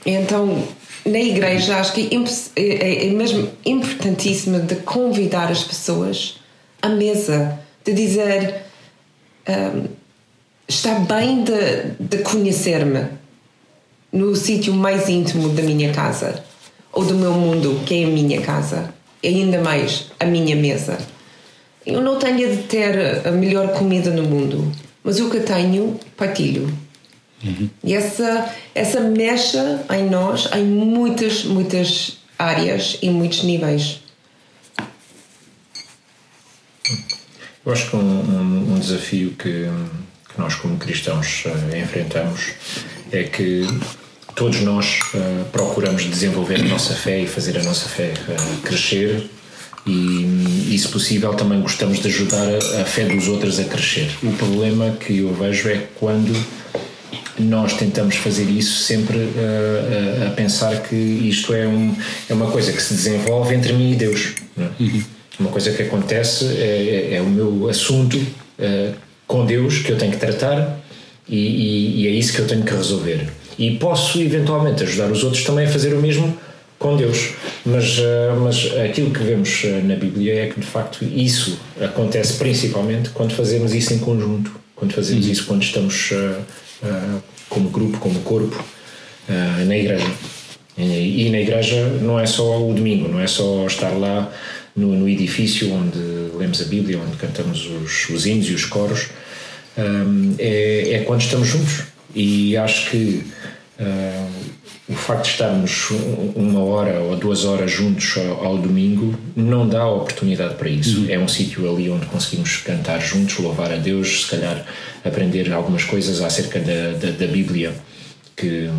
Então, 0.06 0.64
na 1.04 1.20
igreja, 1.20 1.78
acho 1.78 1.94
que 1.94 2.10
é, 2.56 2.62
é, 2.62 3.08
é 3.08 3.10
mesmo 3.10 3.50
importantíssimo 3.66 4.60
de 4.60 4.76
convidar 4.76 5.52
as 5.52 5.64
pessoas 5.64 6.40
à 6.80 6.90
mesa, 6.90 7.60
de 7.84 7.92
dizer 7.92 8.62
um, 9.50 9.86
está 10.68 11.00
bem 11.00 11.44
de, 11.44 11.96
de 12.00 12.20
conhecer-me 12.20 13.08
no 14.12 14.36
sítio 14.36 14.74
mais 14.74 15.10
íntimo 15.10 15.50
da 15.50 15.64
minha 15.64 15.92
casa 15.92 16.44
ou 16.94 17.04
do 17.04 17.16
meu 17.16 17.34
mundo, 17.34 17.82
que 17.84 18.04
é 18.04 18.06
a 18.06 18.10
minha 18.10 18.42
casa, 18.42 18.94
e 19.24 19.28
ainda 19.28 19.60
mais 19.60 20.12
a 20.20 20.26
minha 20.26 20.56
mesa. 20.56 21.17
Eu 21.88 22.02
não 22.02 22.20
tenho 22.20 22.54
de 22.54 22.64
ter 22.64 23.26
a 23.26 23.32
melhor 23.32 23.72
comida 23.72 24.12
no 24.12 24.24
mundo, 24.24 24.70
mas 25.02 25.22
o 25.22 25.30
que 25.30 25.40
tenho, 25.40 25.98
partilho. 26.18 26.68
Uhum. 27.42 27.70
E 27.82 27.94
essa, 27.94 28.54
essa 28.76 29.00
mecha 29.00 29.86
em 29.96 30.10
nós, 30.10 30.50
em 30.54 30.66
muitas, 30.66 31.46
muitas 31.46 32.18
áreas 32.38 33.00
e 33.02 33.10
muitos 33.10 33.44
níveis. 33.44 34.02
Eu 37.66 37.72
acho 37.72 37.90
que 37.90 37.96
um, 37.96 38.00
um, 38.00 38.74
um 38.74 38.80
desafio 38.80 39.32
que, 39.32 39.66
que, 40.34 40.38
nós, 40.38 40.56
como 40.56 40.78
cristãos, 40.78 41.46
uh, 41.46 41.78
enfrentamos 41.78 42.52
é 43.14 43.24
que 43.24 43.66
todos 44.36 44.60
nós 44.60 45.00
uh, 45.14 45.46
procuramos 45.54 46.04
desenvolver 46.04 46.60
a 46.60 46.64
nossa 46.66 46.94
fé 46.94 47.22
e 47.22 47.28
fazer 47.28 47.58
a 47.58 47.64
nossa 47.64 47.88
fé 47.88 48.12
uh, 48.28 48.62
crescer 48.62 49.30
e, 49.86 50.74
e, 50.74 50.80
se 50.80 50.88
possível, 50.90 51.34
também 51.34 51.62
gostamos 51.62 52.00
de 52.00 52.08
ajudar 52.08 52.46
a, 52.46 52.82
a 52.82 52.86
fé 52.86 53.06
dos 53.06 53.28
outros 53.28 53.60
a 53.60 53.64
crescer. 53.64 54.10
O 54.24 54.32
problema 54.34 54.92
que 54.92 55.20
eu 55.20 55.34
vejo 55.34 55.70
é 55.70 55.88
quando 55.96 56.36
nós 57.40 57.74
tentamos 57.74 58.16
fazer 58.16 58.50
isso 58.50 58.84
sempre 58.84 59.18
uh, 59.18 60.24
a, 60.24 60.28
a, 60.28 60.32
pensar 60.32 60.82
que 60.82 60.96
isto 60.96 61.54
é, 61.54 61.68
um, 61.68 61.96
é 62.30 62.34
uma 62.34 62.50
coisa 62.50 62.72
que 62.72 62.82
se 62.82 62.94
desenvolve 62.94 63.54
entre 63.54 63.74
mim 63.74 63.92
e 63.92 63.96
Deus. 63.96 64.34
É? 64.58 64.62
Uhum. 64.82 65.04
Uma 65.40 65.50
coisa 65.52 65.72
que 65.72 65.84
acontece 65.84 66.46
é, 66.46 67.10
é, 67.12 67.16
é 67.16 67.22
o 67.22 67.28
meu 67.28 67.70
assunto 67.70 68.18
uh, 68.18 68.94
com 69.28 69.46
Deus 69.46 69.80
que 69.80 69.92
eu 69.92 69.98
tenho 69.98 70.12
que 70.12 70.18
tratar 70.18 70.80
e, 71.30 71.36
e, 71.36 72.02
e, 72.02 72.08
é 72.08 72.12
isso 72.12 72.34
que 72.34 72.40
eu 72.40 72.48
tenho 72.48 72.64
que 72.64 72.74
resolver. 72.74 73.28
E 73.60 73.76
posso 73.78 74.20
eventualmente 74.20 74.84
ajudar 74.84 75.12
os 75.12 75.24
outros 75.24 75.44
também 75.44 75.66
a 75.66 75.70
fazer 75.70 75.94
o 75.94 76.02
mesmo 76.02 76.36
com 76.80 76.96
Deus. 76.96 77.32
Mas, 77.66 77.98
eh, 78.00 78.34
mas 78.40 78.78
aquilo 78.78 79.12
que 79.12 79.24
vemos 79.24 79.64
eh, 79.64 79.82
na 79.84 79.96
Bíblia 79.96 80.44
é 80.44 80.48
que 80.48 80.60
de 80.60 80.66
facto 80.66 81.04
isso 81.04 81.60
acontece 81.82 82.34
principalmente 82.34 83.10
quando 83.10 83.34
fazemos 83.34 83.74
isso 83.74 83.94
em 83.94 84.00
conjunto, 84.00 84.52
quando 84.76 84.94
fazemos 84.94 85.26
uhum. 85.26 85.32
isso 85.32 85.46
quando 85.46 85.64
estamos 85.64 86.12
uh, 86.12 87.22
como 87.50 87.70
grupo, 87.70 87.98
como 87.98 88.20
corpo, 88.22 88.64
uh, 89.28 89.66
na 89.66 89.78
igreja. 89.78 90.08
E, 90.78 91.28
na 91.32 91.40
igreja 91.40 91.88
não 92.02 92.20
é 92.20 92.28
só 92.28 92.64
o 92.64 92.72
domingo, 92.72 93.08
não 93.08 93.20
é 93.20 93.26
só 93.26 93.66
estar 93.66 93.90
lá 93.90 94.32
no, 94.76 94.96
no 94.96 95.10
edifício 95.10 95.74
onde 95.74 95.98
lemos 96.38 96.62
a 96.62 96.66
Bíblia, 96.66 97.00
onde 97.00 97.18
cantamos 97.18 97.66
os, 97.66 98.08
os 98.10 98.28
hinos 98.28 98.48
e 98.48 98.54
os 98.54 98.66
coros, 98.66 99.10
um, 99.76 100.36
é, 100.38 100.94
é 100.94 101.00
quando 101.00 101.22
estamos 101.22 101.48
juntos. 101.48 101.86
E 102.14 102.56
acho 102.56 102.92
que 102.92 103.24
uh, 103.80 104.32
o 104.90 104.94
facto 104.94 105.24
de 105.26 105.32
estarmos 105.32 105.90
uma 106.34 106.64
hora 106.64 107.02
ou 107.02 107.16
duas 107.18 107.44
horas 107.44 107.70
juntos 107.70 108.16
ao, 108.42 108.58
domingo 108.58 109.14
não 109.36 109.68
dá 109.68 109.86
oportunidade 109.86 110.56
para 110.56 110.70
isso. 110.70 111.02
Uhum. 111.02 111.10
É 111.10 111.20
um 111.20 111.28
sítio 111.28 111.70
ali 111.70 111.90
onde 111.90 112.06
conseguimos 112.06 112.58
cantar 112.58 113.02
juntos, 113.02 113.38
louvar 113.38 113.72
a 113.72 113.76
Deus, 113.76 114.24
se 114.24 114.28
calhar 114.28 114.66
aprender 115.04 115.52
algumas 115.52 115.84
coisas 115.84 116.22
acerca 116.22 116.60
da, 116.60 116.94
da, 116.94 117.12
da 117.12 117.28
Bíblia. 117.28 117.74
Que, 118.36 118.70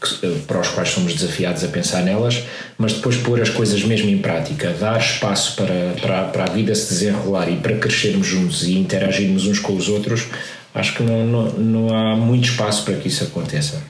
que, 0.00 0.28
para 0.46 0.60
os 0.60 0.68
quais 0.68 0.90
somos 0.90 1.14
desafiados 1.14 1.64
a 1.64 1.68
pensar 1.68 2.02
nelas, 2.02 2.44
mas 2.78 2.92
depois 2.92 3.16
pôr 3.16 3.42
as 3.42 3.50
coisas 3.50 3.82
mesmo 3.82 4.08
em 4.08 4.18
prática, 4.18 4.70
dar 4.70 5.00
espaço 5.00 5.56
para, 5.56 5.96
para, 6.00 6.24
para 6.28 6.44
a 6.44 6.50
vida 6.50 6.72
se 6.76 6.94
desenrolar 6.94 7.50
e 7.50 7.56
para 7.56 7.76
crescermos 7.76 8.24
juntos 8.24 8.62
e 8.62 8.78
interagirmos 8.78 9.48
uns 9.48 9.58
com 9.58 9.74
os 9.74 9.88
outros, 9.88 10.28
acho 10.72 10.94
que 10.94 11.02
não, 11.02 11.26
não, 11.26 11.52
não 11.54 11.96
há 11.96 12.14
muito 12.14 12.44
espaço 12.44 12.84
para 12.84 12.94
que 12.94 13.08
isso 13.08 13.24
aconteça. 13.24 13.82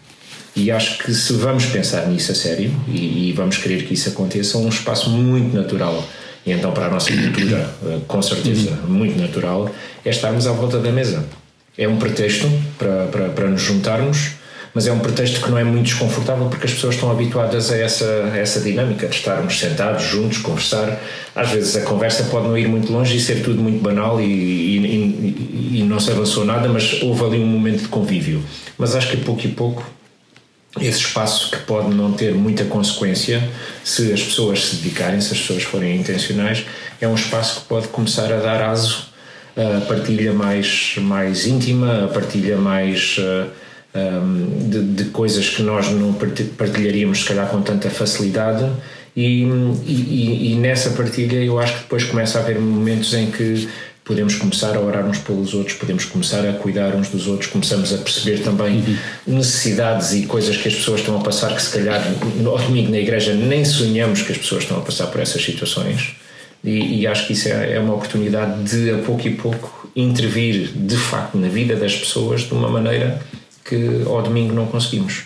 E 0.57 0.71
acho 0.71 0.99
que 0.99 1.13
se 1.13 1.33
vamos 1.33 1.67
pensar 1.67 2.07
nisso 2.07 2.31
a 2.31 2.35
sério 2.35 2.73
e, 2.87 3.31
e 3.31 3.33
vamos 3.33 3.59
querer 3.59 3.85
que 3.85 3.95
isso 3.95 4.09
aconteça, 4.09 4.57
é 4.57 4.61
um 4.61 4.69
espaço 4.69 5.11
muito 5.11 5.55
natural. 5.55 6.07
E 6.47 6.53
então, 6.53 6.73
para 6.73 6.87
a 6.87 6.91
nossa 6.91 7.11
cultura, 7.11 7.71
eh, 7.87 7.99
com 8.07 8.23
certeza, 8.23 8.71
uhum. 8.85 8.95
muito 8.95 9.19
natural, 9.19 9.71
é 10.05 10.11
estarmos 10.11 10.47
à 10.47 10.53
volta 10.53 10.79
da 10.79 10.93
mesa. 10.93 11.25
É 11.77 11.89
um 11.89 11.97
pretexto 11.97 12.47
para, 12.79 13.07
para, 13.07 13.29
para 13.31 13.49
nos 13.49 13.63
juntarmos, 13.63 14.33
mas 14.75 14.87
é 14.87 14.93
um 14.93 14.99
pretexto 14.99 15.41
que 15.41 15.51
não 15.51 15.59
é 15.59 15.65
muito 15.65 15.87
desconfortável 15.87 16.47
porque 16.49 16.67
as 16.67 16.73
pessoas 16.73 16.97
estão 16.97 17.11
habituadas 17.11 17.73
a 17.73 17.77
essa, 17.77 18.31
a 18.33 18.37
essa 18.37 18.61
dinâmica 18.61 19.09
de 19.09 19.17
estarmos 19.17 19.59
sentados 19.59 20.05
juntos, 20.05 20.39
conversar. 20.39 21.01
Às 21.35 21.51
vezes 21.51 21.77
a 21.77 21.81
conversa 21.81 22.25
pode 22.25 22.47
não 22.47 22.59
ir 22.59 22.69
muito 22.69 22.93
longe 22.93 23.17
e 23.17 23.21
ser 23.21 23.43
tudo 23.43 23.61
muito 23.61 23.83
banal 23.83 24.21
e, 24.21 24.25
e, 24.25 24.77
e, 24.77 25.79
e 25.81 25.83
não 25.83 25.99
se 25.99 26.11
avançou 26.11 26.45
nada, 26.45 26.69
mas 26.69 27.03
houve 27.03 27.25
ali 27.25 27.39
um 27.39 27.47
momento 27.47 27.83
de 27.83 27.89
convívio. 27.89 28.45
Mas 28.77 28.95
acho 28.95 29.11
que 29.11 29.17
pouco 29.17 29.45
e 29.45 29.49
pouco 29.49 29.85
esse 30.81 30.99
espaço 30.99 31.51
que 31.51 31.59
pode 31.59 31.95
não 31.95 32.13
ter 32.13 32.35
muita 32.35 32.65
consequência 32.65 33.49
se 33.85 34.13
as 34.13 34.23
pessoas 34.23 34.65
se 34.67 34.77
dedicarem, 34.77 35.21
se 35.21 35.33
as 35.33 35.41
pessoas 35.41 35.63
forem 35.63 35.97
intencionais, 35.97 36.67
é 37.01 37.07
um 37.07 37.15
espaço 37.15 37.61
que 37.61 37.67
pode 37.67 37.89
começar 37.89 38.33
a 38.33 38.39
dar 38.39 38.63
aso 38.63 39.15
a 39.57 39.81
partilha 39.83 40.33
mais, 40.33 40.97
mais 40.99 41.47
íntima, 41.47 42.07
a 42.07 42.09
partilha 42.09 42.57
mais 42.57 43.17
uh, 43.19 43.49
um, 43.95 44.69
de, 44.69 44.83
de, 44.83 45.05
coisas 45.11 45.49
que 45.49 45.63
nós 45.63 45.89
não 45.91 46.13
partilharíamos 46.13 47.21
se 47.21 47.25
calhar 47.25 47.49
com 47.49 47.63
tanta 47.63 47.89
facilidade. 47.89 48.69
E, 49.17 49.45
e, 49.87 50.53
e 50.53 50.55
nessa 50.57 50.91
partilha 50.91 51.37
eu 51.37 51.61
acho 51.61 51.73
que 51.75 51.83
depois 51.83 52.03
começa 52.03 52.39
a 52.39 52.43
haver 52.43 52.59
momentos 52.59 53.15
em 53.15 53.31
que 53.31 53.69
podemos 54.05 54.35
começar 54.37 54.77
a 54.77 54.81
orar 54.81 55.07
uns 55.07 55.19
pelos 55.19 55.55
outros, 55.55 55.77
podemos 55.77 56.05
começar 56.05 56.47
a 56.47 56.53
cuidar 56.53 56.95
uns 56.95 57.09
dos 57.09 57.27
outros, 57.27 57.51
começamos 57.51 57.93
a 57.93 57.99
perceber 57.99 58.43
também 58.43 58.77
uhum. 58.77 58.97
necessidades 59.27 60.13
e 60.13 60.27
coisas 60.27 60.57
que 60.59 60.69
as 60.69 60.75
pessoas 60.75 61.01
estão 61.01 61.17
a 61.19 61.21
passar 61.21 61.55
que 61.55 61.63
se 61.63 61.71
calhar 61.71 62.03
ao 62.47 62.59
domingo 62.59 62.91
na 62.91 62.99
igreja 62.99 63.33
nem 63.33 63.65
sonhamos 63.65 64.21
que 64.21 64.33
as 64.33 64.39
pessoas 64.39 64.65
estão 64.65 64.79
a 64.79 64.83
passar 64.83 65.07
por 65.07 65.21
essas 65.21 65.43
situações 65.43 66.17
e, 66.63 67.01
e 67.01 67.07
acho 67.07 67.27
que 67.27 67.33
isso 67.33 67.49
é, 67.49 67.73
é, 67.73 67.81
uma 67.81 67.95
oportunidade 67.95 68.63
de 68.65 68.91
a 68.91 68.99
pouco 68.99 69.27
e 69.27 69.35
pouco 69.35 69.89
intervir 69.97 70.71
de 70.75 70.97
facto 70.97 71.39
na 71.39 71.49
vida 71.49 71.75
das 71.75 71.97
pessoas 71.97 72.43
de 72.43 72.53
uma 72.53 72.69
maneira 72.69 73.23
que 73.65 74.03
ao 74.07 74.23
domingo 74.23 74.53
não 74.53 74.67
conseguimos. 74.67 75.23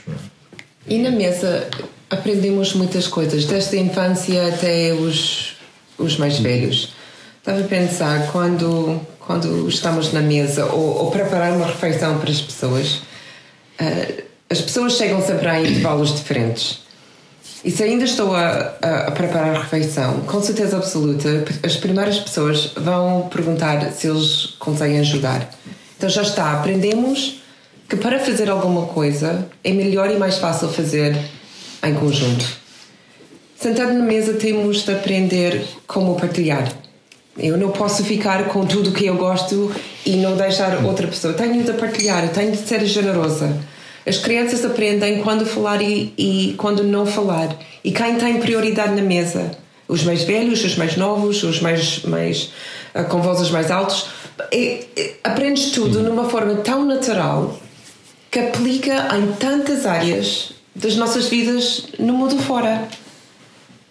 E 0.86 0.98
na 0.98 1.10
mesa 1.10 1.68
aprendemos 2.08 2.74
muitas 2.74 3.08
coisas, 3.08 3.44
desde 3.44 3.76
a 3.76 3.80
infância 3.80 4.48
até 4.48 4.92
os, 4.92 5.56
os 5.98 6.16
mais 6.16 6.38
velhos 6.38 6.96
Estava 7.48 7.64
a 7.64 7.66
pensar, 7.66 8.30
quando, 8.30 9.00
quando 9.20 9.66
estamos 9.70 10.12
na 10.12 10.20
mesa 10.20 10.66
ou, 10.66 11.04
ou 11.04 11.10
preparar 11.10 11.52
uma 11.52 11.64
refeição 11.64 12.18
para 12.18 12.30
as 12.30 12.42
pessoas, 12.42 12.96
uh, 13.80 14.22
as 14.50 14.60
pessoas 14.60 14.98
chegam 14.98 15.22
sempre 15.22 15.48
a 15.48 15.58
intervalos 15.58 16.14
diferentes. 16.14 16.80
E 17.64 17.70
se 17.70 17.82
ainda 17.82 18.04
estou 18.04 18.36
a, 18.36 18.76
a, 18.82 19.06
a, 19.06 19.10
preparar 19.12 19.56
a 19.56 19.62
refeição, 19.62 20.20
com 20.26 20.42
certeza 20.42 20.76
absoluta, 20.76 21.26
as 21.62 21.74
primeiras 21.76 22.18
pessoas 22.18 22.66
vão 22.76 23.30
perguntar 23.30 23.92
se 23.92 24.08
eles 24.08 24.54
conseguem 24.58 24.98
ajudar. 24.98 25.48
Então 25.96 26.10
já 26.10 26.20
está, 26.20 26.52
aprendemos 26.52 27.40
que 27.88 27.96
para 27.96 28.18
fazer 28.18 28.50
alguma 28.50 28.88
coisa 28.88 29.48
é 29.64 29.72
melhor 29.72 30.10
e 30.10 30.18
mais 30.18 30.36
fácil 30.36 30.68
fazer 30.68 31.16
em 31.82 31.94
conjunto. 31.94 32.44
Sentado 33.56 33.94
na 33.94 34.04
mesa 34.04 34.34
temos 34.34 34.84
de 34.84 34.92
aprender 34.92 35.64
como 35.86 36.14
partilhar. 36.14 36.87
Eu 37.38 37.56
não 37.56 37.70
posso 37.70 38.02
ficar 38.04 38.48
com 38.48 38.66
tudo 38.66 38.90
que 38.90 39.06
eu 39.06 39.16
gosto 39.16 39.72
e 40.04 40.16
não 40.16 40.36
deixar 40.36 40.84
outra 40.84 41.06
pessoa. 41.06 41.32
Tenho 41.34 41.62
de 41.62 41.72
partilhar, 41.74 42.28
tenho 42.30 42.50
de 42.50 42.58
ser 42.58 42.84
generosa. 42.84 43.56
As 44.04 44.16
crianças 44.16 44.64
aprendem 44.64 45.22
quando 45.22 45.46
falar 45.46 45.80
e, 45.82 46.12
e 46.18 46.54
quando 46.56 46.82
não 46.82 47.06
falar. 47.06 47.56
E 47.84 47.92
quem 47.92 48.16
tem 48.16 48.40
prioridade 48.40 48.94
na 48.94 49.02
mesa? 49.02 49.52
Os 49.86 50.02
mais 50.02 50.24
velhos, 50.24 50.64
os 50.64 50.76
mais 50.76 50.96
novos, 50.96 51.42
os 51.42 51.60
mais, 51.60 52.02
mais 52.04 52.50
uh, 52.94 53.04
com 53.04 53.22
vozes 53.22 53.50
mais 53.50 53.70
altos. 53.70 54.06
Aprendes 55.22 55.70
tudo 55.70 56.02
numa 56.02 56.28
forma 56.28 56.56
tão 56.56 56.84
natural 56.84 57.58
que 58.30 58.38
aplica 58.38 59.16
em 59.16 59.32
tantas 59.32 59.86
áreas 59.86 60.52
das 60.74 60.96
nossas 60.96 61.28
vidas 61.28 61.84
no 61.98 62.12
mundo 62.12 62.38
fora. 62.38 62.88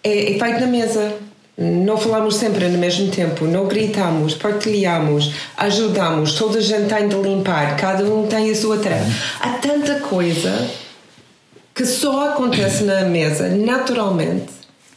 É, 0.04 0.34
é 0.34 0.38
feito 0.38 0.60
na 0.60 0.66
mesa. 0.66 1.27
Não 1.60 1.98
falamos 1.98 2.36
sempre 2.36 2.68
no 2.68 2.78
mesmo 2.78 3.10
tempo, 3.10 3.44
não 3.44 3.66
gritamos, 3.66 4.34
partilhamos, 4.34 5.32
ajudamos, 5.56 6.34
toda 6.34 6.58
a 6.58 6.62
gente 6.62 6.88
tem 6.88 7.08
de 7.08 7.16
limpar, 7.16 7.76
cada 7.76 8.04
um 8.04 8.28
tem 8.28 8.48
a 8.48 8.54
sua 8.54 8.78
tarefa. 8.78 9.10
Há 9.40 9.58
tanta 9.58 9.96
coisa 9.96 10.70
que 11.74 11.84
só 11.84 12.30
acontece 12.30 12.84
na 12.84 13.02
mesa 13.06 13.48
naturalmente, 13.48 14.52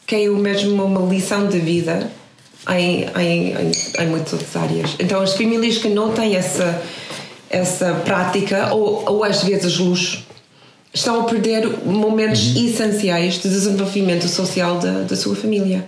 que 0.06 0.16
é 0.16 0.30
o 0.30 0.36
mesmo 0.36 0.84
uma 0.84 1.12
lição 1.12 1.48
de 1.48 1.58
vida 1.58 2.12
em, 2.70 3.06
em, 3.20 3.54
em, 3.54 3.72
em 4.00 4.08
muitas 4.08 4.34
outras 4.34 4.56
áreas. 4.56 4.96
Então, 5.00 5.20
as 5.20 5.34
famílias 5.34 5.80
que 5.80 5.90
não 5.90 6.12
têm 6.12 6.36
essa, 6.36 6.80
essa 7.50 7.94
prática, 8.06 8.72
ou, 8.72 9.04
ou 9.08 9.24
às 9.24 9.44
vezes 9.44 9.80
luxo, 9.80 10.24
estão 10.94 11.22
a 11.22 11.24
perder 11.24 11.68
momentos 11.86 12.56
uhum. 12.56 12.68
essenciais 12.68 13.36
de 13.36 13.50
desenvolvimento 13.50 14.28
social 14.28 14.78
da, 14.78 15.02
da 15.02 15.16
sua 15.16 15.36
família. 15.36 15.86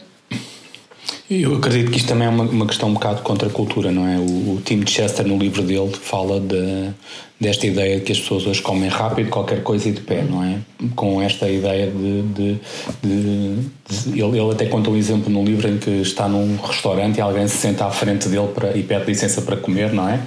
Eu 1.41 1.55
acredito 1.55 1.91
que 1.91 1.97
isto 1.97 2.07
também 2.09 2.27
é 2.27 2.29
uma, 2.29 2.43
uma 2.43 2.67
questão 2.67 2.89
um 2.89 2.93
bocado 2.93 3.21
contra 3.23 3.47
a 3.47 3.51
cultura, 3.51 3.91
não 3.91 4.07
é? 4.07 4.17
O, 4.17 4.55
o 4.55 4.61
Tim 4.63 4.85
Chester, 4.85 5.25
no 5.27 5.37
livro 5.37 5.63
dele, 5.63 5.91
fala 5.93 6.39
de, 6.39 6.93
desta 7.39 7.67
ideia 7.67 7.97
de 7.97 8.05
que 8.05 8.11
as 8.11 8.19
pessoas 8.19 8.47
hoje 8.47 8.61
comem 8.61 8.89
rápido 8.89 9.29
qualquer 9.29 9.63
coisa 9.63 9.89
e 9.89 9.91
de 9.91 10.01
pé, 10.01 10.21
não 10.21 10.43
é? 10.43 10.57
Com 10.95 11.21
esta 11.21 11.49
ideia 11.49 11.87
de. 11.87 12.21
de, 12.21 12.59
de, 13.03 13.55
de 13.89 14.21
ele, 14.21 14.39
ele, 14.39 14.51
até 14.51 14.65
conta 14.65 14.89
um 14.89 14.95
exemplo 14.95 15.29
no 15.29 15.43
livro 15.43 15.67
em 15.67 15.77
que 15.77 15.89
está 15.89 16.27
num 16.27 16.57
restaurante 16.57 17.17
e 17.17 17.21
alguém 17.21 17.47
se 17.47 17.57
senta 17.57 17.85
à 17.85 17.91
frente 17.91 18.29
dele 18.29 18.47
para, 18.47 18.77
e 18.77 18.83
pede 18.83 19.05
licença 19.05 19.41
para 19.41 19.57
comer, 19.57 19.91
não 19.91 20.07
é? 20.07 20.19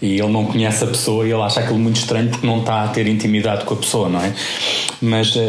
E 0.00 0.18
ele 0.18 0.32
não 0.32 0.46
conhece 0.46 0.84
a 0.84 0.86
pessoa 0.86 1.26
e 1.26 1.32
ele 1.32 1.42
acha 1.42 1.60
aquilo 1.60 1.78
muito 1.78 1.96
estranho 1.96 2.30
porque 2.30 2.46
não 2.46 2.60
está 2.60 2.84
a 2.84 2.88
ter 2.88 3.06
intimidade 3.06 3.64
com 3.64 3.74
a 3.74 3.76
pessoa, 3.76 4.08
não 4.08 4.20
é? 4.20 4.32
Mas 5.02 5.36
uh, 5.36 5.40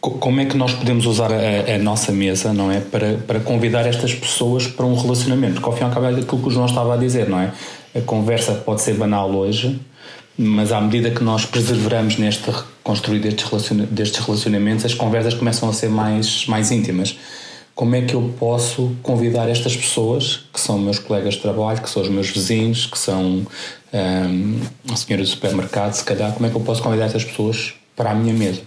como 0.00 0.40
é 0.40 0.44
que 0.44 0.56
nós 0.56 0.72
podemos 0.72 1.06
usar 1.06 1.30
a, 1.32 1.74
a, 1.74 1.78
nossa 1.78 2.10
mesa, 2.10 2.52
não 2.52 2.70
é? 2.70 2.80
Para, 2.80 3.14
para 3.26 3.40
convidar 3.40 3.86
estas 3.86 4.12
pessoas 4.14 4.66
para 4.66 4.84
um 4.84 4.94
relacionamento? 4.94 5.54
Porque 5.54 5.68
ao 5.68 5.76
fim 5.76 5.82
e 5.82 5.84
ao 5.84 5.90
cabo 5.90 6.06
é 6.06 6.10
aquilo 6.10 6.40
que 6.40 6.48
o 6.48 6.50
João 6.50 6.66
estava 6.66 6.94
a 6.94 6.96
dizer, 6.96 7.28
não 7.28 7.38
é? 7.38 7.52
A 7.94 8.00
conversa 8.00 8.52
pode 8.54 8.82
ser 8.82 8.94
banal 8.94 9.30
hoje, 9.30 9.78
mas 10.38 10.70
à 10.70 10.80
medida 10.80 11.10
que 11.10 11.24
nós 11.24 11.44
perseveramos 11.44 12.16
neste 12.16 12.48
construir 12.84 13.18
destes 13.18 14.24
relacionamentos, 14.24 14.84
as 14.84 14.94
conversas 14.94 15.34
começam 15.34 15.68
a 15.68 15.72
ser 15.72 15.90
mais, 15.90 16.46
mais 16.46 16.70
íntimas. 16.70 17.18
Como 17.74 17.94
é 17.96 18.02
que 18.02 18.14
eu 18.14 18.34
posso 18.38 18.96
convidar 19.02 19.48
estas 19.48 19.76
pessoas, 19.76 20.44
que 20.52 20.60
são 20.60 20.78
meus 20.78 21.00
colegas 21.00 21.34
de 21.34 21.40
trabalho, 21.40 21.82
que 21.82 21.90
são 21.90 22.02
os 22.02 22.08
meus 22.08 22.30
vizinhos, 22.30 22.86
que 22.86 22.98
são 22.98 23.46
um, 23.92 24.60
a 24.92 24.96
senhora 24.96 25.24
do 25.24 25.28
supermercado, 25.28 25.92
se 25.94 26.04
calhar, 26.04 26.32
como 26.32 26.46
é 26.46 26.50
que 26.50 26.56
eu 26.56 26.60
posso 26.60 26.82
convidar 26.82 27.06
estas 27.06 27.24
pessoas 27.24 27.74
para 27.96 28.12
a 28.12 28.14
minha 28.14 28.34
mesa? 28.34 28.62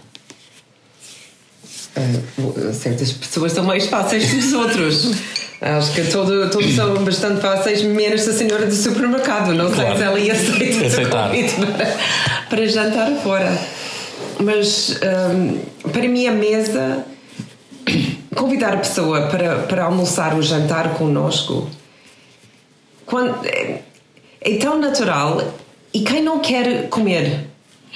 Uh, 1.96 2.72
certas 2.72 3.12
pessoas 3.12 3.52
são 3.52 3.64
mais 3.64 3.86
fáceis 3.86 4.30
que 4.30 4.36
os 4.36 4.52
outros. 4.52 5.10
Acho 5.62 5.92
que 5.92 6.02
todo, 6.10 6.50
todos 6.50 6.74
são 6.74 6.92
bastante 7.04 7.40
fáceis, 7.40 7.82
menos 7.82 8.26
a 8.26 8.32
senhora 8.32 8.66
do 8.66 8.74
supermercado. 8.74 9.54
Não 9.54 9.70
claro. 9.70 9.90
sei 9.90 9.96
se 9.96 10.02
ela 10.02 10.18
ia 10.18 10.32
aceitar 10.32 11.30
para, 11.30 11.96
para 12.50 12.66
jantar 12.66 13.12
fora. 13.22 13.56
Mas 14.40 14.98
um, 15.32 15.90
para 15.90 16.08
mim, 16.08 16.26
a 16.26 16.32
mesa, 16.32 17.06
convidar 18.34 18.74
a 18.74 18.78
pessoa 18.78 19.28
para, 19.28 19.60
para 19.60 19.84
almoçar 19.84 20.34
ou 20.34 20.42
jantar 20.42 20.94
connosco 20.94 21.70
quando, 23.06 23.46
é, 23.46 23.82
é 24.40 24.56
tão 24.56 24.80
natural. 24.80 25.54
E 25.94 26.00
quem 26.00 26.24
não 26.24 26.40
quer 26.40 26.88
comer? 26.88 27.46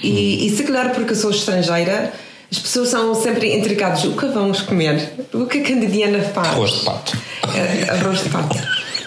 E, 0.00 0.46
e 0.46 0.50
se 0.56 0.62
calhar 0.62 0.94
porque 0.94 1.14
eu 1.14 1.16
sou 1.16 1.32
estrangeira 1.32 2.12
as 2.50 2.58
pessoas 2.58 2.88
são 2.88 3.14
sempre 3.14 3.54
intrigadas. 3.54 4.04
O 4.04 4.16
que 4.16 4.26
vamos 4.26 4.60
comer? 4.60 5.12
O 5.32 5.46
que 5.46 5.58
a 5.58 5.62
Candidiana 5.62 6.20
faz? 6.20 6.48
Arroz 6.48 6.70
de 6.72 6.84
pato. 6.84 7.18
É, 7.54 7.90
arroz 7.90 8.22
de 8.22 8.28
pato. 8.28 8.56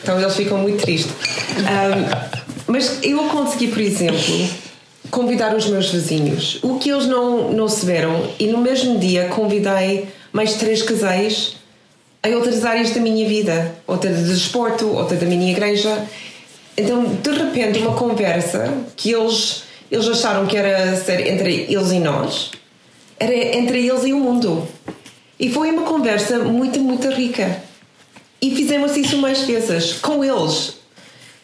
Então 0.02 0.20
eles 0.20 0.36
ficam 0.36 0.58
muito 0.58 0.82
tristes. 0.82 1.12
Um, 1.60 2.72
mas 2.72 3.00
eu 3.02 3.18
consegui, 3.30 3.68
por 3.68 3.80
exemplo, 3.80 4.50
convidar 5.10 5.56
os 5.56 5.68
meus 5.68 5.90
vizinhos. 5.90 6.60
O 6.62 6.78
que 6.78 6.90
eles 6.90 7.06
não, 7.06 7.52
não 7.54 7.68
se 7.68 7.86
viram. 7.86 8.30
E 8.38 8.48
no 8.48 8.58
mesmo 8.58 9.00
dia 9.00 9.30
convidei 9.30 10.08
mais 10.34 10.56
três 10.56 10.82
casais 10.82 11.56
em 12.24 12.36
outras 12.36 12.66
áreas 12.66 12.92
da 12.92 13.00
minha 13.00 13.28
vida. 13.28 13.74
Outra 13.88 14.12
de 14.12 14.24
desporto, 14.24 14.88
outra 14.88 15.16
da 15.16 15.26
minha 15.26 15.50
igreja. 15.50 16.06
Então, 16.78 17.06
de 17.06 17.32
repente, 17.32 17.80
uma 17.80 17.94
conversa 17.94 18.74
que 18.98 19.12
eles, 19.12 19.64
eles 19.90 20.08
acharam 20.08 20.46
que 20.46 20.58
era 20.58 20.96
ser 20.98 21.26
entre 21.26 21.68
eles 21.70 21.92
e 21.92 22.00
nós 22.00 22.52
era 23.20 23.34
entre 23.58 23.86
eles 23.86 24.06
e 24.06 24.14
o 24.14 24.20
mundo. 24.20 24.68
E 25.40 25.52
foi 25.52 25.72
uma 25.72 25.84
conversa 25.84 26.40
muito, 26.40 26.80
muito 26.80 27.10
rica. 27.10 27.62
E 28.42 28.56
fizemos 28.56 28.96
isso 28.96 29.18
mais 29.18 29.42
vezes 29.42 29.94
com 29.94 30.24
eles. 30.24 30.80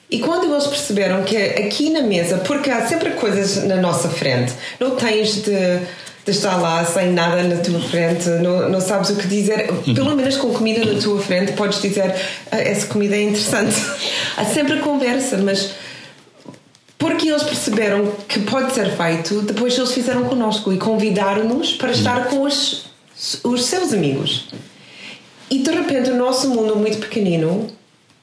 E 0.10 0.20
quando 0.20 0.52
eles 0.52 0.68
perceberam 0.68 1.24
que 1.24 1.36
aqui 1.36 1.90
na 1.90 2.02
mesa, 2.02 2.38
porque 2.38 2.70
há 2.70 2.88
sempre 2.88 3.12
coisas 3.12 3.64
na 3.64 3.76
nossa 3.78 4.08
frente, 4.08 4.54
não 4.80 4.96
tens 4.96 5.42
de, 5.42 5.80
de 6.26 6.32
estar 6.32 6.56
lá 6.58 6.86
sem 6.86 7.12
nada 7.12 7.44
na 7.44 7.58
tua 7.58 7.80
frente, 7.82 8.30
não, 8.30 8.70
não 8.70 8.80
sabes 8.80 9.10
o 9.10 9.16
que 9.16 9.28
dizer, 9.28 9.68
pelo 9.96 10.16
menos 10.16 10.38
com 10.38 10.54
comida 10.54 10.86
na 10.86 11.00
tua 11.02 11.20
frente, 11.20 11.54
podes 11.54 11.82
dizer 11.82 12.14
ah, 12.52 12.58
essa 12.58 12.88
comida 12.88 13.16
é 13.16 13.24
interessante. 13.24 13.76
há 14.38 14.46
sempre 14.46 14.80
conversa, 14.80 15.38
mas 15.38 15.72
porque 16.98 17.28
eles 17.28 17.44
perceberam 17.44 18.12
que 18.28 18.40
pode 18.42 18.74
ser 18.74 18.96
feito, 18.96 19.42
depois 19.42 19.78
eles 19.78 19.92
fizeram 19.92 20.24
connosco 20.26 20.72
e 20.72 20.78
convidaram-nos 20.78 21.74
para 21.74 21.92
estar 21.92 22.28
com 22.30 22.42
os, 22.42 22.86
os 23.44 23.66
seus 23.66 23.94
amigos. 23.94 24.48
E 25.50 25.60
de 25.60 25.72
repente 25.72 26.10
o 26.10 26.16
nosso 26.16 26.50
mundo 26.50 26.76
muito 26.76 26.98
pequenino 26.98 27.68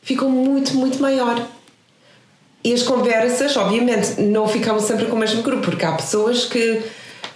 ficou 0.03 0.29
muito, 0.29 0.75
muito 0.75 1.01
maior. 1.01 1.47
E 2.65 2.73
as 2.73 2.83
conversas, 2.83 3.57
obviamente, 3.57 4.21
não 4.21 4.47
ficavam 4.47 4.81
sempre 4.81 5.07
com 5.07 5.17
o 5.17 5.19
mesmo 5.19 5.43
grupo, 5.43 5.63
porque 5.63 5.85
há 5.85 5.93
pessoas 5.93 6.45
que 6.45 6.71
uh, 6.71 6.83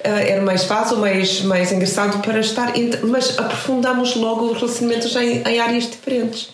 era 0.04 0.40
mais 0.40 0.64
fácil, 0.64 0.98
mais, 0.98 1.42
mais 1.42 1.72
engraçado 1.72 2.22
para 2.22 2.38
estar, 2.38 2.72
mas 3.02 3.36
aprofundamos 3.38 4.14
logo 4.14 4.46
os 4.46 4.58
relacionamentos 4.60 5.14
em, 5.16 5.42
em 5.42 5.58
áreas 5.58 5.90
diferentes. 5.90 6.50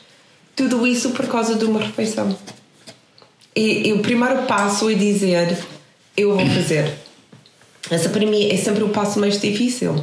Tudo 0.56 0.86
isso 0.86 1.10
por 1.10 1.26
causa 1.26 1.54
de 1.54 1.64
uma 1.64 1.80
refeição. 1.80 2.36
E, 3.54 3.88
e, 3.88 3.92
o 3.92 3.98
primeiro 4.00 4.42
passo 4.42 4.90
é 4.90 4.94
dizer 4.94 5.58
eu 6.16 6.36
vou 6.36 6.46
fazer. 6.46 6.92
Essa 7.90 8.08
para 8.08 8.24
mim 8.24 8.50
é 8.50 8.56
sempre 8.56 8.82
o 8.82 8.88
passo 8.88 9.20
mais 9.20 9.38
difícil. 9.40 9.94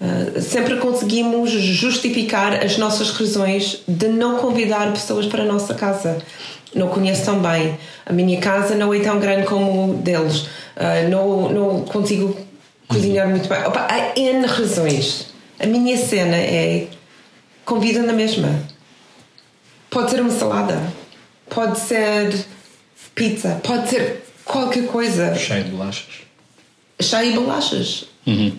Uh, 0.00 0.40
sempre 0.40 0.76
conseguimos 0.76 1.50
justificar 1.50 2.62
as 2.62 2.76
nossas 2.76 3.10
razões 3.10 3.82
de 3.86 4.08
não 4.08 4.38
convidar 4.38 4.92
pessoas 4.92 5.26
para 5.26 5.42
a 5.42 5.46
nossa 5.46 5.74
casa. 5.74 6.18
Não 6.74 6.88
conheço 6.88 7.24
tão 7.24 7.40
bem. 7.40 7.78
A 8.04 8.12
minha 8.12 8.40
casa 8.40 8.74
não 8.74 8.92
é 8.92 9.00
tão 9.00 9.18
grande 9.18 9.46
como 9.46 9.94
deles. 9.94 10.40
Uh, 10.76 11.08
não, 11.10 11.48
não 11.50 11.80
consigo 11.82 12.36
cozinhar 12.88 13.28
muito 13.28 13.48
bem. 13.48 13.64
Opa, 13.64 13.86
há 13.88 14.18
N 14.18 14.46
razões. 14.46 15.26
A 15.58 15.66
minha 15.66 15.96
cena 15.96 16.36
é 16.36 16.88
convida 17.64 18.02
na 18.02 18.12
mesma. 18.12 18.48
Pode 19.88 20.10
ser 20.10 20.20
uma 20.20 20.30
salada 20.30 21.01
pode 21.54 21.78
ser 21.78 22.46
pizza, 23.14 23.60
pode 23.62 23.88
ser 23.88 24.22
qualquer 24.44 24.86
coisa. 24.86 25.34
Cheio 25.34 25.64
de 25.64 25.70
bolachas. 25.70 26.06
Cheio 27.00 27.32
de 27.32 27.38
bolachas. 27.38 28.04
Uhum. 28.26 28.58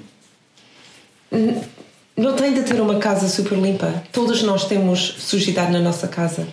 Não 2.15 2.35
tem 2.35 2.53
de 2.53 2.63
ter 2.63 2.79
uma 2.79 2.99
casa 2.99 3.27
super 3.27 3.57
limpa. 3.57 4.03
Todos 4.11 4.43
nós 4.43 4.65
temos 4.65 5.15
sujidade 5.19 5.71
na 5.71 5.79
nossa 5.79 6.07
casa. 6.07 6.47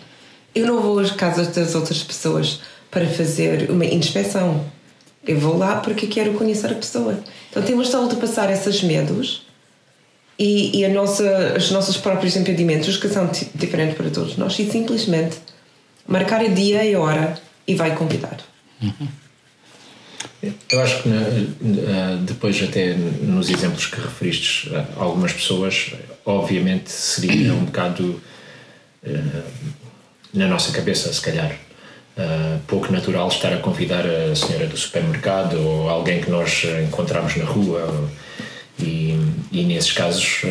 Eu 0.55 0.67
não 0.67 0.81
vou 0.81 0.99
às 0.99 1.11
casas 1.11 1.49
das 1.49 1.75
outras 1.75 2.03
pessoas 2.03 2.61
para 2.91 3.07
fazer 3.07 3.71
uma 3.71 3.85
inspeção. 3.85 4.65
Eu 5.27 5.39
vou 5.39 5.57
lá 5.57 5.77
porque 5.77 6.07
quero 6.07 6.33
conhecer 6.35 6.73
a 6.73 6.75
pessoa. 6.75 7.19
Então 7.51 7.63
temos 7.63 7.91
de 7.91 7.97
ultrapassar 7.97 8.51
esses 8.51 8.83
medos 8.83 9.43
e, 10.39 10.79
e 10.79 10.85
a 10.85 10.89
nossa, 10.89 11.55
os 11.57 11.71
nossos 11.71 11.99
próprios 11.99 12.35
impedimentos 12.37 12.97
que 12.97 13.09
são 13.09 13.31
diferentes 13.55 13.97
para 13.97 14.09
todos 14.09 14.39
nós 14.39 14.59
e 14.59 14.71
simplesmente 14.71 15.37
marcar 16.07 16.41
a 16.41 16.49
dia 16.49 16.85
e 16.85 16.95
a 16.95 17.01
hora 17.01 17.41
e 17.67 17.75
vai 17.75 17.95
convidar. 17.95 18.39
Uhum. 18.83 19.09
Eu 20.71 20.81
acho 20.81 21.03
que 21.03 21.09
depois, 22.25 22.63
até 22.63 22.95
nos 22.95 23.51
exemplos 23.51 23.87
que 23.87 24.01
referiste, 24.01 24.71
algumas 24.97 25.33
pessoas, 25.33 25.93
obviamente, 26.25 26.91
seria 26.91 27.53
um 27.53 27.65
bocado 27.67 28.21
na 30.33 30.47
nossa 30.47 30.73
cabeça, 30.73 31.13
se 31.13 31.21
calhar. 31.21 31.55
pouco 32.67 32.93
natural 32.93 33.29
estar 33.29 33.53
a 33.53 33.59
convidar 33.59 34.05
a 34.07 34.35
senhora 34.35 34.67
do 34.67 34.77
supermercado 34.77 35.61
ou 35.61 35.89
alguém 35.89 36.21
que 36.21 36.31
nós 36.31 36.65
encontramos 36.87 37.37
na 37.37 37.45
rua, 37.45 38.09
e, 38.79 39.15
e 39.53 39.63
nesses 39.65 39.93
casos 39.93 40.43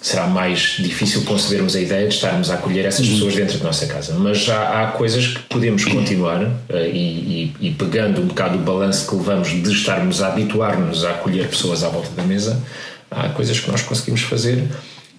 será 0.00 0.26
mais 0.26 0.76
difícil 0.78 1.22
concebermos 1.24 1.74
a 1.74 1.80
ideia 1.80 2.06
de 2.06 2.14
estarmos 2.14 2.50
a 2.50 2.54
acolher 2.54 2.84
essas 2.84 3.06
uhum. 3.06 3.14
pessoas 3.14 3.34
dentro 3.34 3.58
da 3.58 3.64
nossa 3.64 3.86
casa. 3.86 4.14
Mas 4.18 4.38
já 4.38 4.82
há 4.82 4.92
coisas 4.92 5.28
que 5.28 5.40
podemos 5.44 5.84
continuar 5.84 6.42
uh, 6.42 6.54
e, 6.70 7.52
e, 7.60 7.68
e, 7.68 7.70
pegando 7.72 8.20
um 8.20 8.26
bocado 8.26 8.56
o 8.56 8.60
balanço 8.60 9.08
que 9.08 9.16
levamos 9.16 9.48
de 9.48 9.72
estarmos 9.72 10.22
a 10.22 10.28
habituar-nos 10.28 11.04
a 11.04 11.10
acolher 11.10 11.48
pessoas 11.48 11.82
à 11.82 11.88
volta 11.88 12.10
da 12.10 12.22
mesa, 12.22 12.62
há 13.10 13.28
coisas 13.30 13.58
que 13.58 13.70
nós 13.70 13.82
conseguimos 13.82 14.22
fazer 14.22 14.64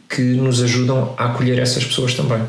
que 0.09 0.21
nos 0.21 0.61
ajudam 0.61 1.13
a 1.17 1.25
acolher 1.25 1.59
essas 1.59 1.83
pessoas 1.83 2.13
também. 2.13 2.41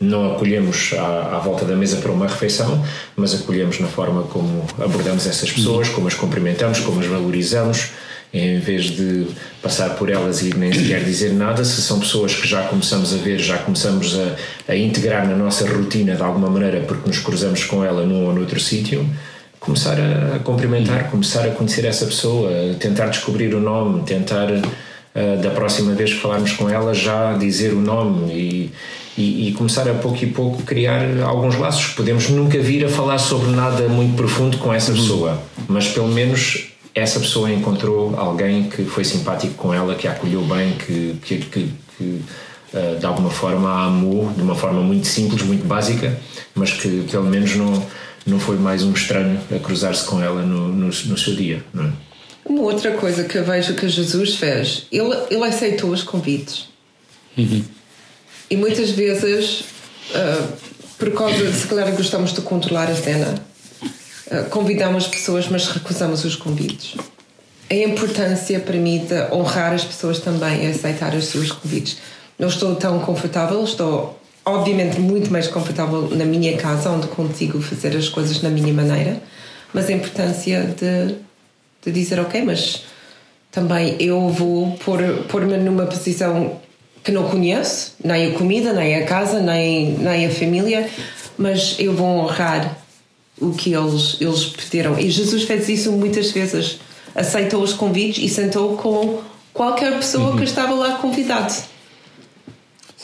Não 0.00 0.32
acolhemos 0.32 0.92
à, 0.94 1.36
à 1.36 1.38
volta 1.38 1.64
da 1.64 1.76
mesa 1.76 1.96
para 1.98 2.10
uma 2.10 2.26
refeição, 2.26 2.84
mas 3.16 3.34
acolhemos 3.34 3.78
na 3.80 3.86
forma 3.86 4.22
como 4.24 4.66
abordamos 4.78 5.26
essas 5.26 5.50
pessoas, 5.50 5.88
como 5.88 6.08
as 6.08 6.14
cumprimentamos, 6.14 6.80
como 6.80 7.00
as 7.00 7.06
valorizamos 7.06 7.90
em 8.32 8.58
vez 8.58 8.84
de 8.84 9.26
passar 9.60 9.90
por 9.90 10.10
elas 10.10 10.42
e 10.42 10.56
nem 10.56 10.72
sequer 10.72 11.04
dizer 11.04 11.32
nada, 11.34 11.62
se 11.64 11.82
são 11.82 12.00
pessoas 12.00 12.34
que 12.34 12.48
já 12.48 12.62
começamos 12.62 13.12
a 13.12 13.18
ver, 13.18 13.38
já 13.38 13.58
começamos 13.58 14.18
a, 14.18 14.72
a 14.72 14.76
integrar 14.76 15.28
na 15.28 15.36
nossa 15.36 15.68
rotina 15.68 16.16
de 16.16 16.22
alguma 16.22 16.48
maneira 16.48 16.80
porque 16.80 17.06
nos 17.06 17.18
cruzamos 17.18 17.64
com 17.64 17.84
ela 17.84 18.06
num 18.06 18.26
ou 18.26 18.34
noutro 18.34 18.58
sítio, 18.58 19.06
começar 19.60 19.98
a, 20.00 20.36
a 20.36 20.38
cumprimentar, 20.38 21.10
começar 21.10 21.44
a 21.46 21.50
conhecer 21.50 21.84
essa 21.84 22.06
pessoa, 22.06 22.50
tentar 22.80 23.08
descobrir 23.08 23.54
o 23.54 23.60
nome, 23.60 24.02
tentar 24.04 24.50
uh, 24.50 25.42
da 25.42 25.50
próxima 25.50 25.94
vez 25.94 26.14
que 26.14 26.18
falarmos 26.18 26.52
com 26.52 26.70
ela 26.70 26.94
já 26.94 27.34
dizer 27.34 27.74
o 27.74 27.80
nome 27.80 28.32
e, 28.32 28.72
e, 29.16 29.48
e, 29.48 29.52
começar 29.52 29.86
a 29.88 29.94
pouco 29.94 30.24
e 30.24 30.26
pouco 30.26 30.62
criar 30.62 31.04
alguns 31.22 31.54
laços. 31.56 31.92
Podemos 31.92 32.30
nunca 32.30 32.58
vir 32.58 32.86
a 32.86 32.88
falar 32.88 33.18
sobre 33.18 33.50
nada 33.54 33.86
muito 33.88 34.16
profundo 34.16 34.56
com 34.56 34.72
essa 34.72 34.90
pessoa, 34.90 35.40
mas 35.68 35.86
pelo 35.86 36.08
menos 36.08 36.71
essa 36.94 37.18
pessoa 37.20 37.50
encontrou 37.50 38.14
alguém 38.16 38.68
que 38.68 38.84
foi 38.84 39.04
simpático 39.04 39.54
com 39.54 39.72
ela, 39.72 39.94
que 39.94 40.06
a 40.06 40.12
acolheu 40.12 40.42
bem, 40.42 40.74
que, 40.74 41.16
que, 41.22 41.38
que, 41.38 41.72
que 41.96 42.04
uh, 42.74 42.98
de 42.98 43.06
alguma 43.06 43.30
forma 43.30 43.68
a 43.68 43.86
amou, 43.86 44.30
de 44.32 44.42
uma 44.42 44.54
forma 44.54 44.82
muito 44.82 45.06
simples, 45.06 45.42
muito 45.42 45.64
básica, 45.64 46.18
mas 46.54 46.72
que 46.72 47.06
pelo 47.10 47.24
menos 47.24 47.56
não, 47.56 47.86
não 48.26 48.38
foi 48.38 48.56
mais 48.56 48.82
um 48.82 48.92
estranho 48.92 49.40
a 49.54 49.58
cruzar-se 49.58 50.04
com 50.04 50.22
ela 50.22 50.42
no, 50.42 50.68
no, 50.68 50.86
no 50.86 51.18
seu 51.18 51.34
dia. 51.34 51.64
É? 51.76 51.90
Uma 52.44 52.62
outra 52.62 52.92
coisa 52.92 53.24
que 53.24 53.38
eu 53.38 53.44
vejo 53.44 53.74
que 53.74 53.88
Jesus 53.88 54.36
fez, 54.36 54.86
ele, 54.92 55.14
ele 55.30 55.44
aceitou 55.44 55.90
os 55.90 56.02
convites. 56.02 56.68
Uhum. 57.38 57.64
E 58.50 58.56
muitas 58.56 58.90
vezes, 58.90 59.60
uh, 60.10 60.52
por 60.98 61.10
causa 61.12 61.46
de 61.46 61.52
se 61.52 61.66
calhar 61.66 61.90
gostamos 61.92 62.34
de 62.34 62.42
controlar 62.42 62.90
a 62.90 62.94
cena, 62.94 63.34
convidamos 64.50 65.06
pessoas, 65.06 65.48
mas 65.48 65.68
recusamos 65.68 66.24
os 66.24 66.36
convites. 66.36 66.96
A 67.70 67.74
importância 67.74 68.58
de 68.58 69.34
honrar 69.34 69.72
as 69.72 69.84
pessoas 69.84 70.20
também 70.20 70.66
é 70.66 70.70
aceitar 70.70 71.14
os 71.14 71.26
seus 71.26 71.52
convites. 71.52 71.98
Não 72.38 72.48
estou 72.48 72.74
tão 72.76 72.98
confortável, 73.00 73.62
estou 73.64 74.18
obviamente 74.44 75.00
muito 75.00 75.30
mais 75.30 75.48
confortável 75.48 76.08
na 76.10 76.24
minha 76.24 76.56
casa, 76.56 76.90
onde 76.90 77.06
consigo 77.06 77.60
fazer 77.60 77.96
as 77.96 78.08
coisas 78.08 78.42
na 78.42 78.50
minha 78.50 78.72
maneira, 78.72 79.22
mas 79.72 79.88
a 79.88 79.92
importância 79.92 80.74
de, 80.78 81.14
de 81.84 81.92
dizer, 81.92 82.20
ok, 82.20 82.42
mas 82.42 82.84
também 83.50 83.96
eu 84.00 84.28
vou 84.28 84.72
pôr-me 84.84 85.22
pôr 85.24 85.46
numa 85.46 85.86
posição 85.86 86.60
que 87.04 87.12
não 87.12 87.28
conheço, 87.28 87.94
nem 88.02 88.28
a 88.28 88.38
comida, 88.38 88.72
nem 88.72 88.96
a 88.96 89.04
casa, 89.04 89.40
nem, 89.40 89.92
nem 89.98 90.26
a 90.26 90.30
família, 90.30 90.88
mas 91.36 91.76
eu 91.78 91.94
vou 91.94 92.06
honrar 92.06 92.81
o 93.42 93.52
que 93.52 93.74
eles, 93.74 94.16
eles 94.20 94.46
pediram. 94.46 94.98
E 94.98 95.10
Jesus 95.10 95.42
fez 95.42 95.68
isso 95.68 95.92
muitas 95.92 96.30
vezes. 96.30 96.78
Aceitou 97.14 97.62
os 97.62 97.72
convites 97.72 98.22
e 98.22 98.28
sentou 98.28 98.76
com 98.76 99.20
qualquer 99.52 99.94
pessoa 99.96 100.30
uhum. 100.30 100.36
que 100.36 100.44
estava 100.44 100.74
lá 100.74 100.92
convidado. 100.92 101.52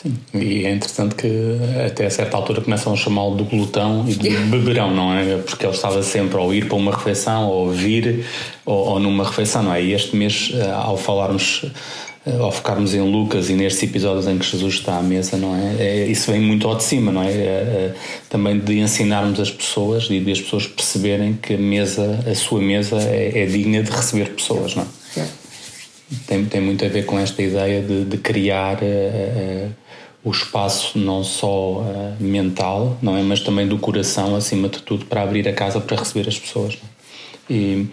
Sim, 0.01 0.17
e 0.33 0.65
é 0.65 0.71
interessante 0.71 1.13
que 1.13 1.27
até 1.85 2.05
a 2.05 2.09
certa 2.09 2.37
altura 2.37 2.61
começam 2.61 2.93
a 2.93 2.95
chamá-lo 2.95 3.35
de 3.35 3.43
glutão 3.43 4.05
e 4.07 4.15
de 4.15 4.29
beberão, 4.47 4.95
não 4.95 5.13
é? 5.13 5.37
Porque 5.39 5.65
ele 5.65 5.73
estava 5.73 6.01
sempre 6.01 6.39
a 6.39 6.45
ir 6.55 6.67
para 6.67 6.77
uma 6.77 6.95
refeição, 6.95 7.49
ou 7.49 7.69
vir, 7.69 8.25
ou, 8.65 8.91
ou 8.91 8.99
numa 8.99 9.25
refeição, 9.25 9.61
não 9.61 9.73
é? 9.73 9.83
E 9.83 9.91
este 9.91 10.15
mês, 10.15 10.53
eh, 10.53 10.71
ao 10.71 10.95
falarmos 10.95 11.65
ao 12.39 12.51
focarmos 12.51 12.93
em 12.93 13.01
Lucas 13.01 13.49
e 13.49 13.53
nestes 13.53 13.83
episódios 13.83 14.27
em 14.27 14.37
que 14.37 14.45
Jesus 14.45 14.75
está 14.75 14.97
à 14.97 15.01
mesa, 15.01 15.37
não 15.37 15.55
é? 15.55 15.75
é 15.79 16.07
isso 16.07 16.31
vem 16.31 16.41
muito 16.41 16.67
ao 16.67 16.75
de 16.75 16.83
cima, 16.83 17.11
não 17.11 17.23
é? 17.23 17.31
é, 17.31 17.33
é 17.33 17.95
também 18.29 18.59
de 18.59 18.79
ensinarmos 18.79 19.39
as 19.39 19.49
pessoas 19.49 20.07
e 20.09 20.19
de 20.19 20.31
as 20.31 20.41
pessoas 20.41 20.67
perceberem 20.67 21.33
que 21.33 21.53
a 21.53 21.57
mesa, 21.57 22.23
a 22.29 22.35
sua 22.35 22.61
mesa, 22.61 22.97
é, 23.01 23.43
é 23.43 23.45
digna 23.45 23.81
de 23.81 23.89
receber 23.89 24.29
pessoas, 24.31 24.75
não 24.75 24.83
é? 24.83 25.25
Tem, 26.25 26.43
tem 26.45 26.61
muito 26.61 26.83
a 26.83 26.87
ver 26.87 27.05
com 27.05 27.19
esta 27.19 27.41
ideia 27.41 27.81
de, 27.81 28.03
de 28.03 28.17
criar 28.17 28.79
uh, 28.81 29.67
uh, 29.67 29.71
o 30.23 30.31
espaço 30.31 30.97
não 30.97 31.23
só 31.23 31.81
uh, 31.81 32.15
mental, 32.19 32.97
não 33.01 33.15
é? 33.15 33.21
Mas 33.21 33.41
também 33.41 33.67
do 33.67 33.77
coração, 33.77 34.35
acima 34.35 34.67
de 34.69 34.81
tudo, 34.81 35.05
para 35.05 35.21
abrir 35.21 35.47
a 35.47 35.53
casa 35.53 35.79
para 35.79 35.97
receber 35.97 36.27
as 36.27 36.37
pessoas. 36.39 36.75
Não 36.75 36.89
é? 36.89 36.98
E, 37.49 37.87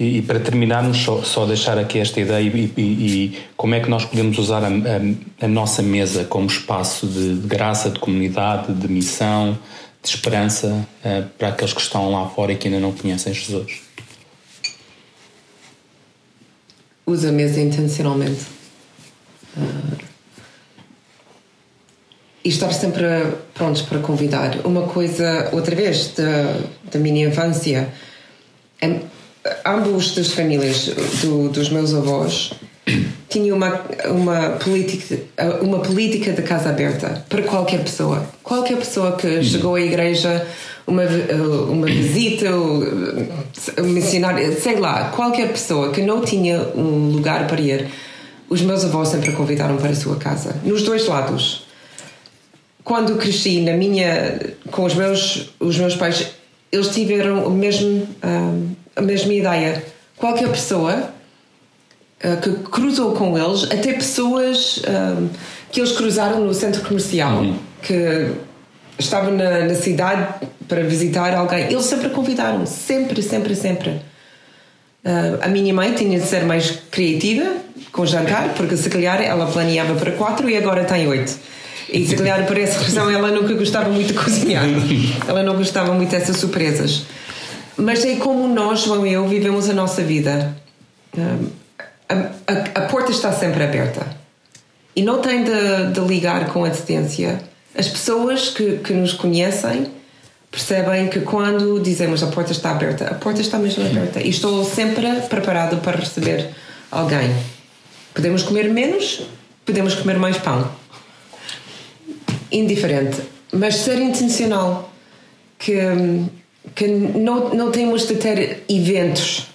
e, 0.00 0.22
para 0.22 0.40
terminarmos, 0.40 0.96
só, 0.96 1.22
só, 1.22 1.44
deixar 1.44 1.76
aqui 1.76 1.98
esta 1.98 2.18
ideia 2.20 2.48
e, 2.48 2.72
e, 2.78 3.38
como 3.54 3.74
é 3.74 3.80
que 3.80 3.90
nós 3.90 4.06
podemos 4.06 4.38
usar 4.38 4.64
a, 4.64 4.68
a, 4.68 5.44
a 5.44 5.48
nossa 5.48 5.82
mesa 5.82 6.24
como 6.24 6.46
espaço 6.46 7.06
de, 7.06 7.34
de, 7.36 7.46
graça, 7.46 7.90
de 7.90 8.00
comunidade, 8.00 8.72
de 8.72 8.88
missão, 8.88 9.58
de 10.02 10.08
esperança 10.08 10.86
uh, 11.04 11.28
para 11.36 11.48
aqueles 11.48 11.74
que 11.74 11.82
estão 11.82 12.10
lá 12.10 12.28
fora 12.30 12.52
e 12.52 12.56
que 12.56 12.66
ainda 12.68 12.80
não 12.80 12.92
conhecem 12.92 13.34
Jesus. 13.34 13.82
Usa 17.06 17.28
a 17.28 17.32
mesa 17.32 17.60
intencionalmente. 17.60 18.40
Uh, 19.54 20.14
e 22.44 22.48
estar 22.48 22.70
sempre 22.72 23.04
prontos 23.54 23.82
para 23.82 23.98
convidar. 24.00 24.66
Uma 24.66 24.82
coisa, 24.82 25.48
outra 25.52 25.74
vez, 25.74 26.12
da, 26.14 26.60
da 26.92 26.98
minha 26.98 27.26
infância 27.26 27.90
ambos 29.64 30.14
das 30.14 30.32
famílias 30.32 30.86
do, 31.22 31.48
dos 31.48 31.68
meus 31.70 31.94
avós 31.94 32.52
tinham 33.28 33.56
uma, 33.56 33.80
uma, 34.06 34.50
política, 34.50 35.18
uma 35.60 35.80
política 35.80 36.32
de 36.32 36.42
casa 36.42 36.68
aberta 36.68 37.24
para 37.28 37.42
qualquer 37.42 37.82
pessoa. 37.82 38.24
Qualquer 38.42 38.76
pessoa 38.76 39.16
que 39.16 39.26
uhum. 39.26 39.42
chegou 39.42 39.74
à 39.74 39.80
igreja, 39.80 40.46
uma, 40.86 41.02
uma 41.68 41.86
visita, 41.86 42.50
um 42.50 43.88
missionário, 43.88 44.60
sei 44.60 44.76
lá, 44.76 45.10
qualquer 45.10 45.48
pessoa 45.48 45.90
que 45.90 46.02
não 46.02 46.20
tinha 46.20 46.58
um 46.76 47.10
lugar 47.10 47.46
para 47.46 47.60
ir, 47.60 47.88
os 48.48 48.60
meus 48.60 48.84
avós 48.84 49.08
sempre 49.08 49.32
convidaram 49.32 49.76
para 49.76 49.90
a 49.90 49.96
sua 49.96 50.16
casa, 50.16 50.54
nos 50.62 50.82
dois 50.82 51.06
lados. 51.08 51.64
Quando 52.84 53.16
cresci 53.16 53.62
na 53.62 53.72
minha, 53.72 54.38
com 54.70 54.84
os 54.84 54.94
meus, 54.94 55.50
os 55.58 55.78
meus 55.78 55.96
pais, 55.96 56.26
eles 56.74 56.88
tiveram 56.88 57.46
o 57.46 57.50
mesmo, 57.50 58.06
um, 58.24 58.74
a 58.96 59.00
mesma 59.00 59.32
ideia. 59.32 59.84
Qualquer 60.16 60.48
pessoa 60.48 61.10
uh, 62.24 62.36
que 62.40 62.50
cruzou 62.70 63.12
com 63.12 63.38
eles, 63.38 63.64
até 63.64 63.92
pessoas 63.92 64.82
um, 64.88 65.28
que 65.70 65.80
eles 65.80 65.92
cruzaram 65.92 66.40
no 66.40 66.52
centro 66.52 66.82
comercial, 66.82 67.38
uhum. 67.38 67.56
que 67.80 68.32
estavam 68.98 69.32
na, 69.32 69.60
na, 69.66 69.74
cidade 69.74 70.46
para 70.68 70.82
visitar 70.82 71.34
alguém, 71.34 71.64
eles 71.64 71.84
sempre 71.84 72.08
convidaram, 72.08 72.66
sempre, 72.66 73.22
sempre, 73.22 73.54
sempre. 73.54 73.90
Uh, 75.04 75.38
a 75.42 75.48
minha 75.48 75.72
mãe 75.72 75.92
tinha 75.92 76.18
de 76.18 76.26
ser 76.26 76.44
mais 76.44 76.70
criativa 76.90 77.56
com 77.92 78.02
o 78.02 78.06
jantar, 78.06 78.54
porque 78.54 78.76
se 78.76 78.90
calhar 78.90 79.20
ela 79.22 79.46
planeava 79.46 79.94
para 79.94 80.12
quatro 80.12 80.50
e 80.50 80.56
agora 80.56 80.84
tem 80.84 81.06
oito. 81.06 81.38
E 81.88 82.06
se 82.06 82.16
calhar 82.16 82.46
por 82.46 82.58
essa 82.58 82.80
razão 82.80 83.10
ela 83.10 83.30
nunca 83.30 83.54
gostava 83.54 83.88
muito 83.88 84.08
de 84.08 84.14
cozinhar. 84.14 84.64
Ela 85.28 85.42
não 85.42 85.56
gostava 85.56 85.92
muito 85.92 86.10
dessas 86.10 86.36
surpresas. 86.36 87.04
Mas 87.76 88.04
é 88.04 88.16
como 88.16 88.48
nós, 88.48 88.80
João 88.80 89.06
e 89.06 89.12
eu, 89.12 89.26
vivemos 89.28 89.68
a 89.68 89.72
nossa 89.72 90.02
vida. 90.02 90.56
A, 92.08 92.14
a, 92.14 92.82
a 92.84 92.88
porta 92.88 93.10
está 93.10 93.32
sempre 93.32 93.62
aberta. 93.62 94.06
E 94.96 95.02
não 95.02 95.20
tem 95.20 95.44
de, 95.44 95.92
de 95.92 96.00
ligar 96.00 96.46
com 96.46 96.64
antecedência. 96.64 97.40
As 97.76 97.88
pessoas 97.88 98.48
que, 98.50 98.78
que 98.78 98.92
nos 98.92 99.12
conhecem 99.12 99.88
percebem 100.50 101.08
que 101.08 101.20
quando 101.20 101.80
dizemos 101.80 102.22
a 102.22 102.28
porta 102.28 102.52
está 102.52 102.70
aberta, 102.70 103.06
a 103.06 103.14
porta 103.14 103.40
está 103.40 103.58
mesmo 103.58 103.84
aberta. 103.84 104.20
E 104.20 104.30
estou 104.30 104.64
sempre 104.64 105.06
preparado 105.28 105.78
para 105.78 105.98
receber 105.98 106.50
alguém. 106.90 107.34
Podemos 108.14 108.44
comer 108.44 108.70
menos, 108.72 109.22
podemos 109.66 109.96
comer 109.96 110.16
mais 110.16 110.38
pão 110.38 110.70
indiferente, 112.54 113.20
mas 113.52 113.76
ser 113.76 114.00
intencional. 114.00 114.90
Que 115.58 115.74
que 116.74 116.86
não, 116.86 117.50
não 117.50 117.70
temos 117.70 118.06
de 118.06 118.14
ter 118.16 118.64
eventos 118.68 119.46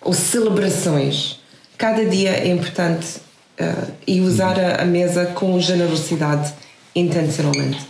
ou 0.00 0.12
celebrações. 0.12 1.40
Cada 1.76 2.04
dia 2.04 2.30
é 2.30 2.48
importante 2.48 3.16
uh, 3.58 3.92
e 4.06 4.20
usar 4.20 4.58
a, 4.58 4.82
a, 4.82 4.84
mesa 4.84 5.26
com 5.26 5.58
generosidade 5.58 6.52
intencionalmente. 6.94 7.80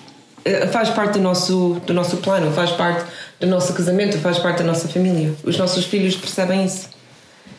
Uh, 0.47 0.69
faz 0.69 0.91
parte 0.91 1.15
do 1.15 1.21
nosso, 1.21 1.81
do 1.87 1.93
nosso 1.93 2.19
plano, 2.19 2.53
faz 2.53 2.71
parte 2.71 3.05
do 3.41 3.47
nosso 3.47 3.73
casamento, 3.75 4.19
faz 4.19 4.39
parte 4.39 4.59
da 4.59 4.65
nossa 4.65 4.89
família. 4.89 5.35
Os 5.45 5.59
nossos 5.59 5.85
filhos 5.85 6.17
percebem 6.17 6.65
isso. 6.65 6.89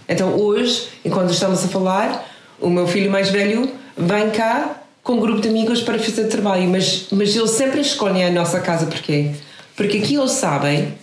Então 0.07 0.35
hoje, 0.35 0.87
enquanto 1.03 1.31
estamos 1.31 1.63
a 1.63 1.67
falar, 1.67 2.27
o 2.59 2.69
meu 2.69 2.87
filho 2.87 3.11
mais 3.11 3.29
velho 3.29 3.69
vem 3.97 4.31
cá 4.31 4.81
com 5.05 5.13
um 5.13 5.19
grupo 5.19 5.39
de 5.39 5.49
amigos 5.49 5.81
para 5.81 5.99
fazer 5.99 6.25
trabalho, 6.25 6.67
mas, 6.67 7.05
mas 7.11 7.35
eles 7.35 7.51
sempre 7.51 7.79
escolhem 7.79 8.25
a 8.25 8.31
nossa 8.31 8.59
casa. 8.59 8.87
Porquê? 8.87 9.29
Porque 9.75 9.99
aqui 9.99 10.15
eles 10.15 10.31
sabem 10.31 10.95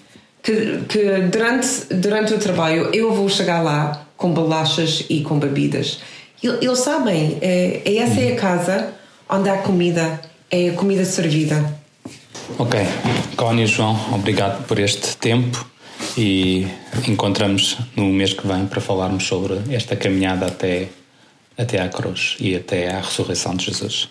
que, 0.42 0.80
que 0.88 1.20
durante, 1.30 1.94
durante 1.94 2.34
o 2.34 2.38
trabalho 2.38 2.90
eu 2.92 3.14
vou 3.14 3.28
chegar 3.28 3.62
lá 3.62 4.04
com 4.16 4.32
bolachas 4.32 5.04
e 5.08 5.20
com 5.20 5.38
bebidas. 5.38 6.00
Eles 6.42 6.80
sabem, 6.80 7.38
é, 7.40 7.82
é 7.84 7.96
essa 7.98 8.20
é 8.20 8.32
a 8.32 8.36
casa 8.36 8.92
onde 9.30 9.48
há 9.48 9.58
comida, 9.58 10.20
é 10.50 10.70
a 10.70 10.72
comida 10.72 11.04
servida. 11.04 11.64
Ok, 12.58 12.80
Connie 13.36 13.62
e 13.62 13.66
João, 13.68 13.96
obrigado 14.12 14.66
por 14.66 14.80
este 14.80 15.16
tempo 15.16 15.64
e 16.18 16.66
encontramos 17.06 17.78
no 17.94 18.06
mês 18.06 18.32
que 18.32 18.44
vem 18.48 18.66
para 18.66 18.80
falarmos 18.80 19.24
sobre 19.24 19.60
esta 19.70 19.94
caminhada 19.94 20.46
até, 20.46 20.88
até 21.62 21.80
à 21.80 21.88
cruz 21.88 22.36
e 22.40 22.54
até 22.54 22.90
à 22.90 23.00
ressurreição 23.00 23.54
de 23.54 23.66
Jesus. 23.66 24.08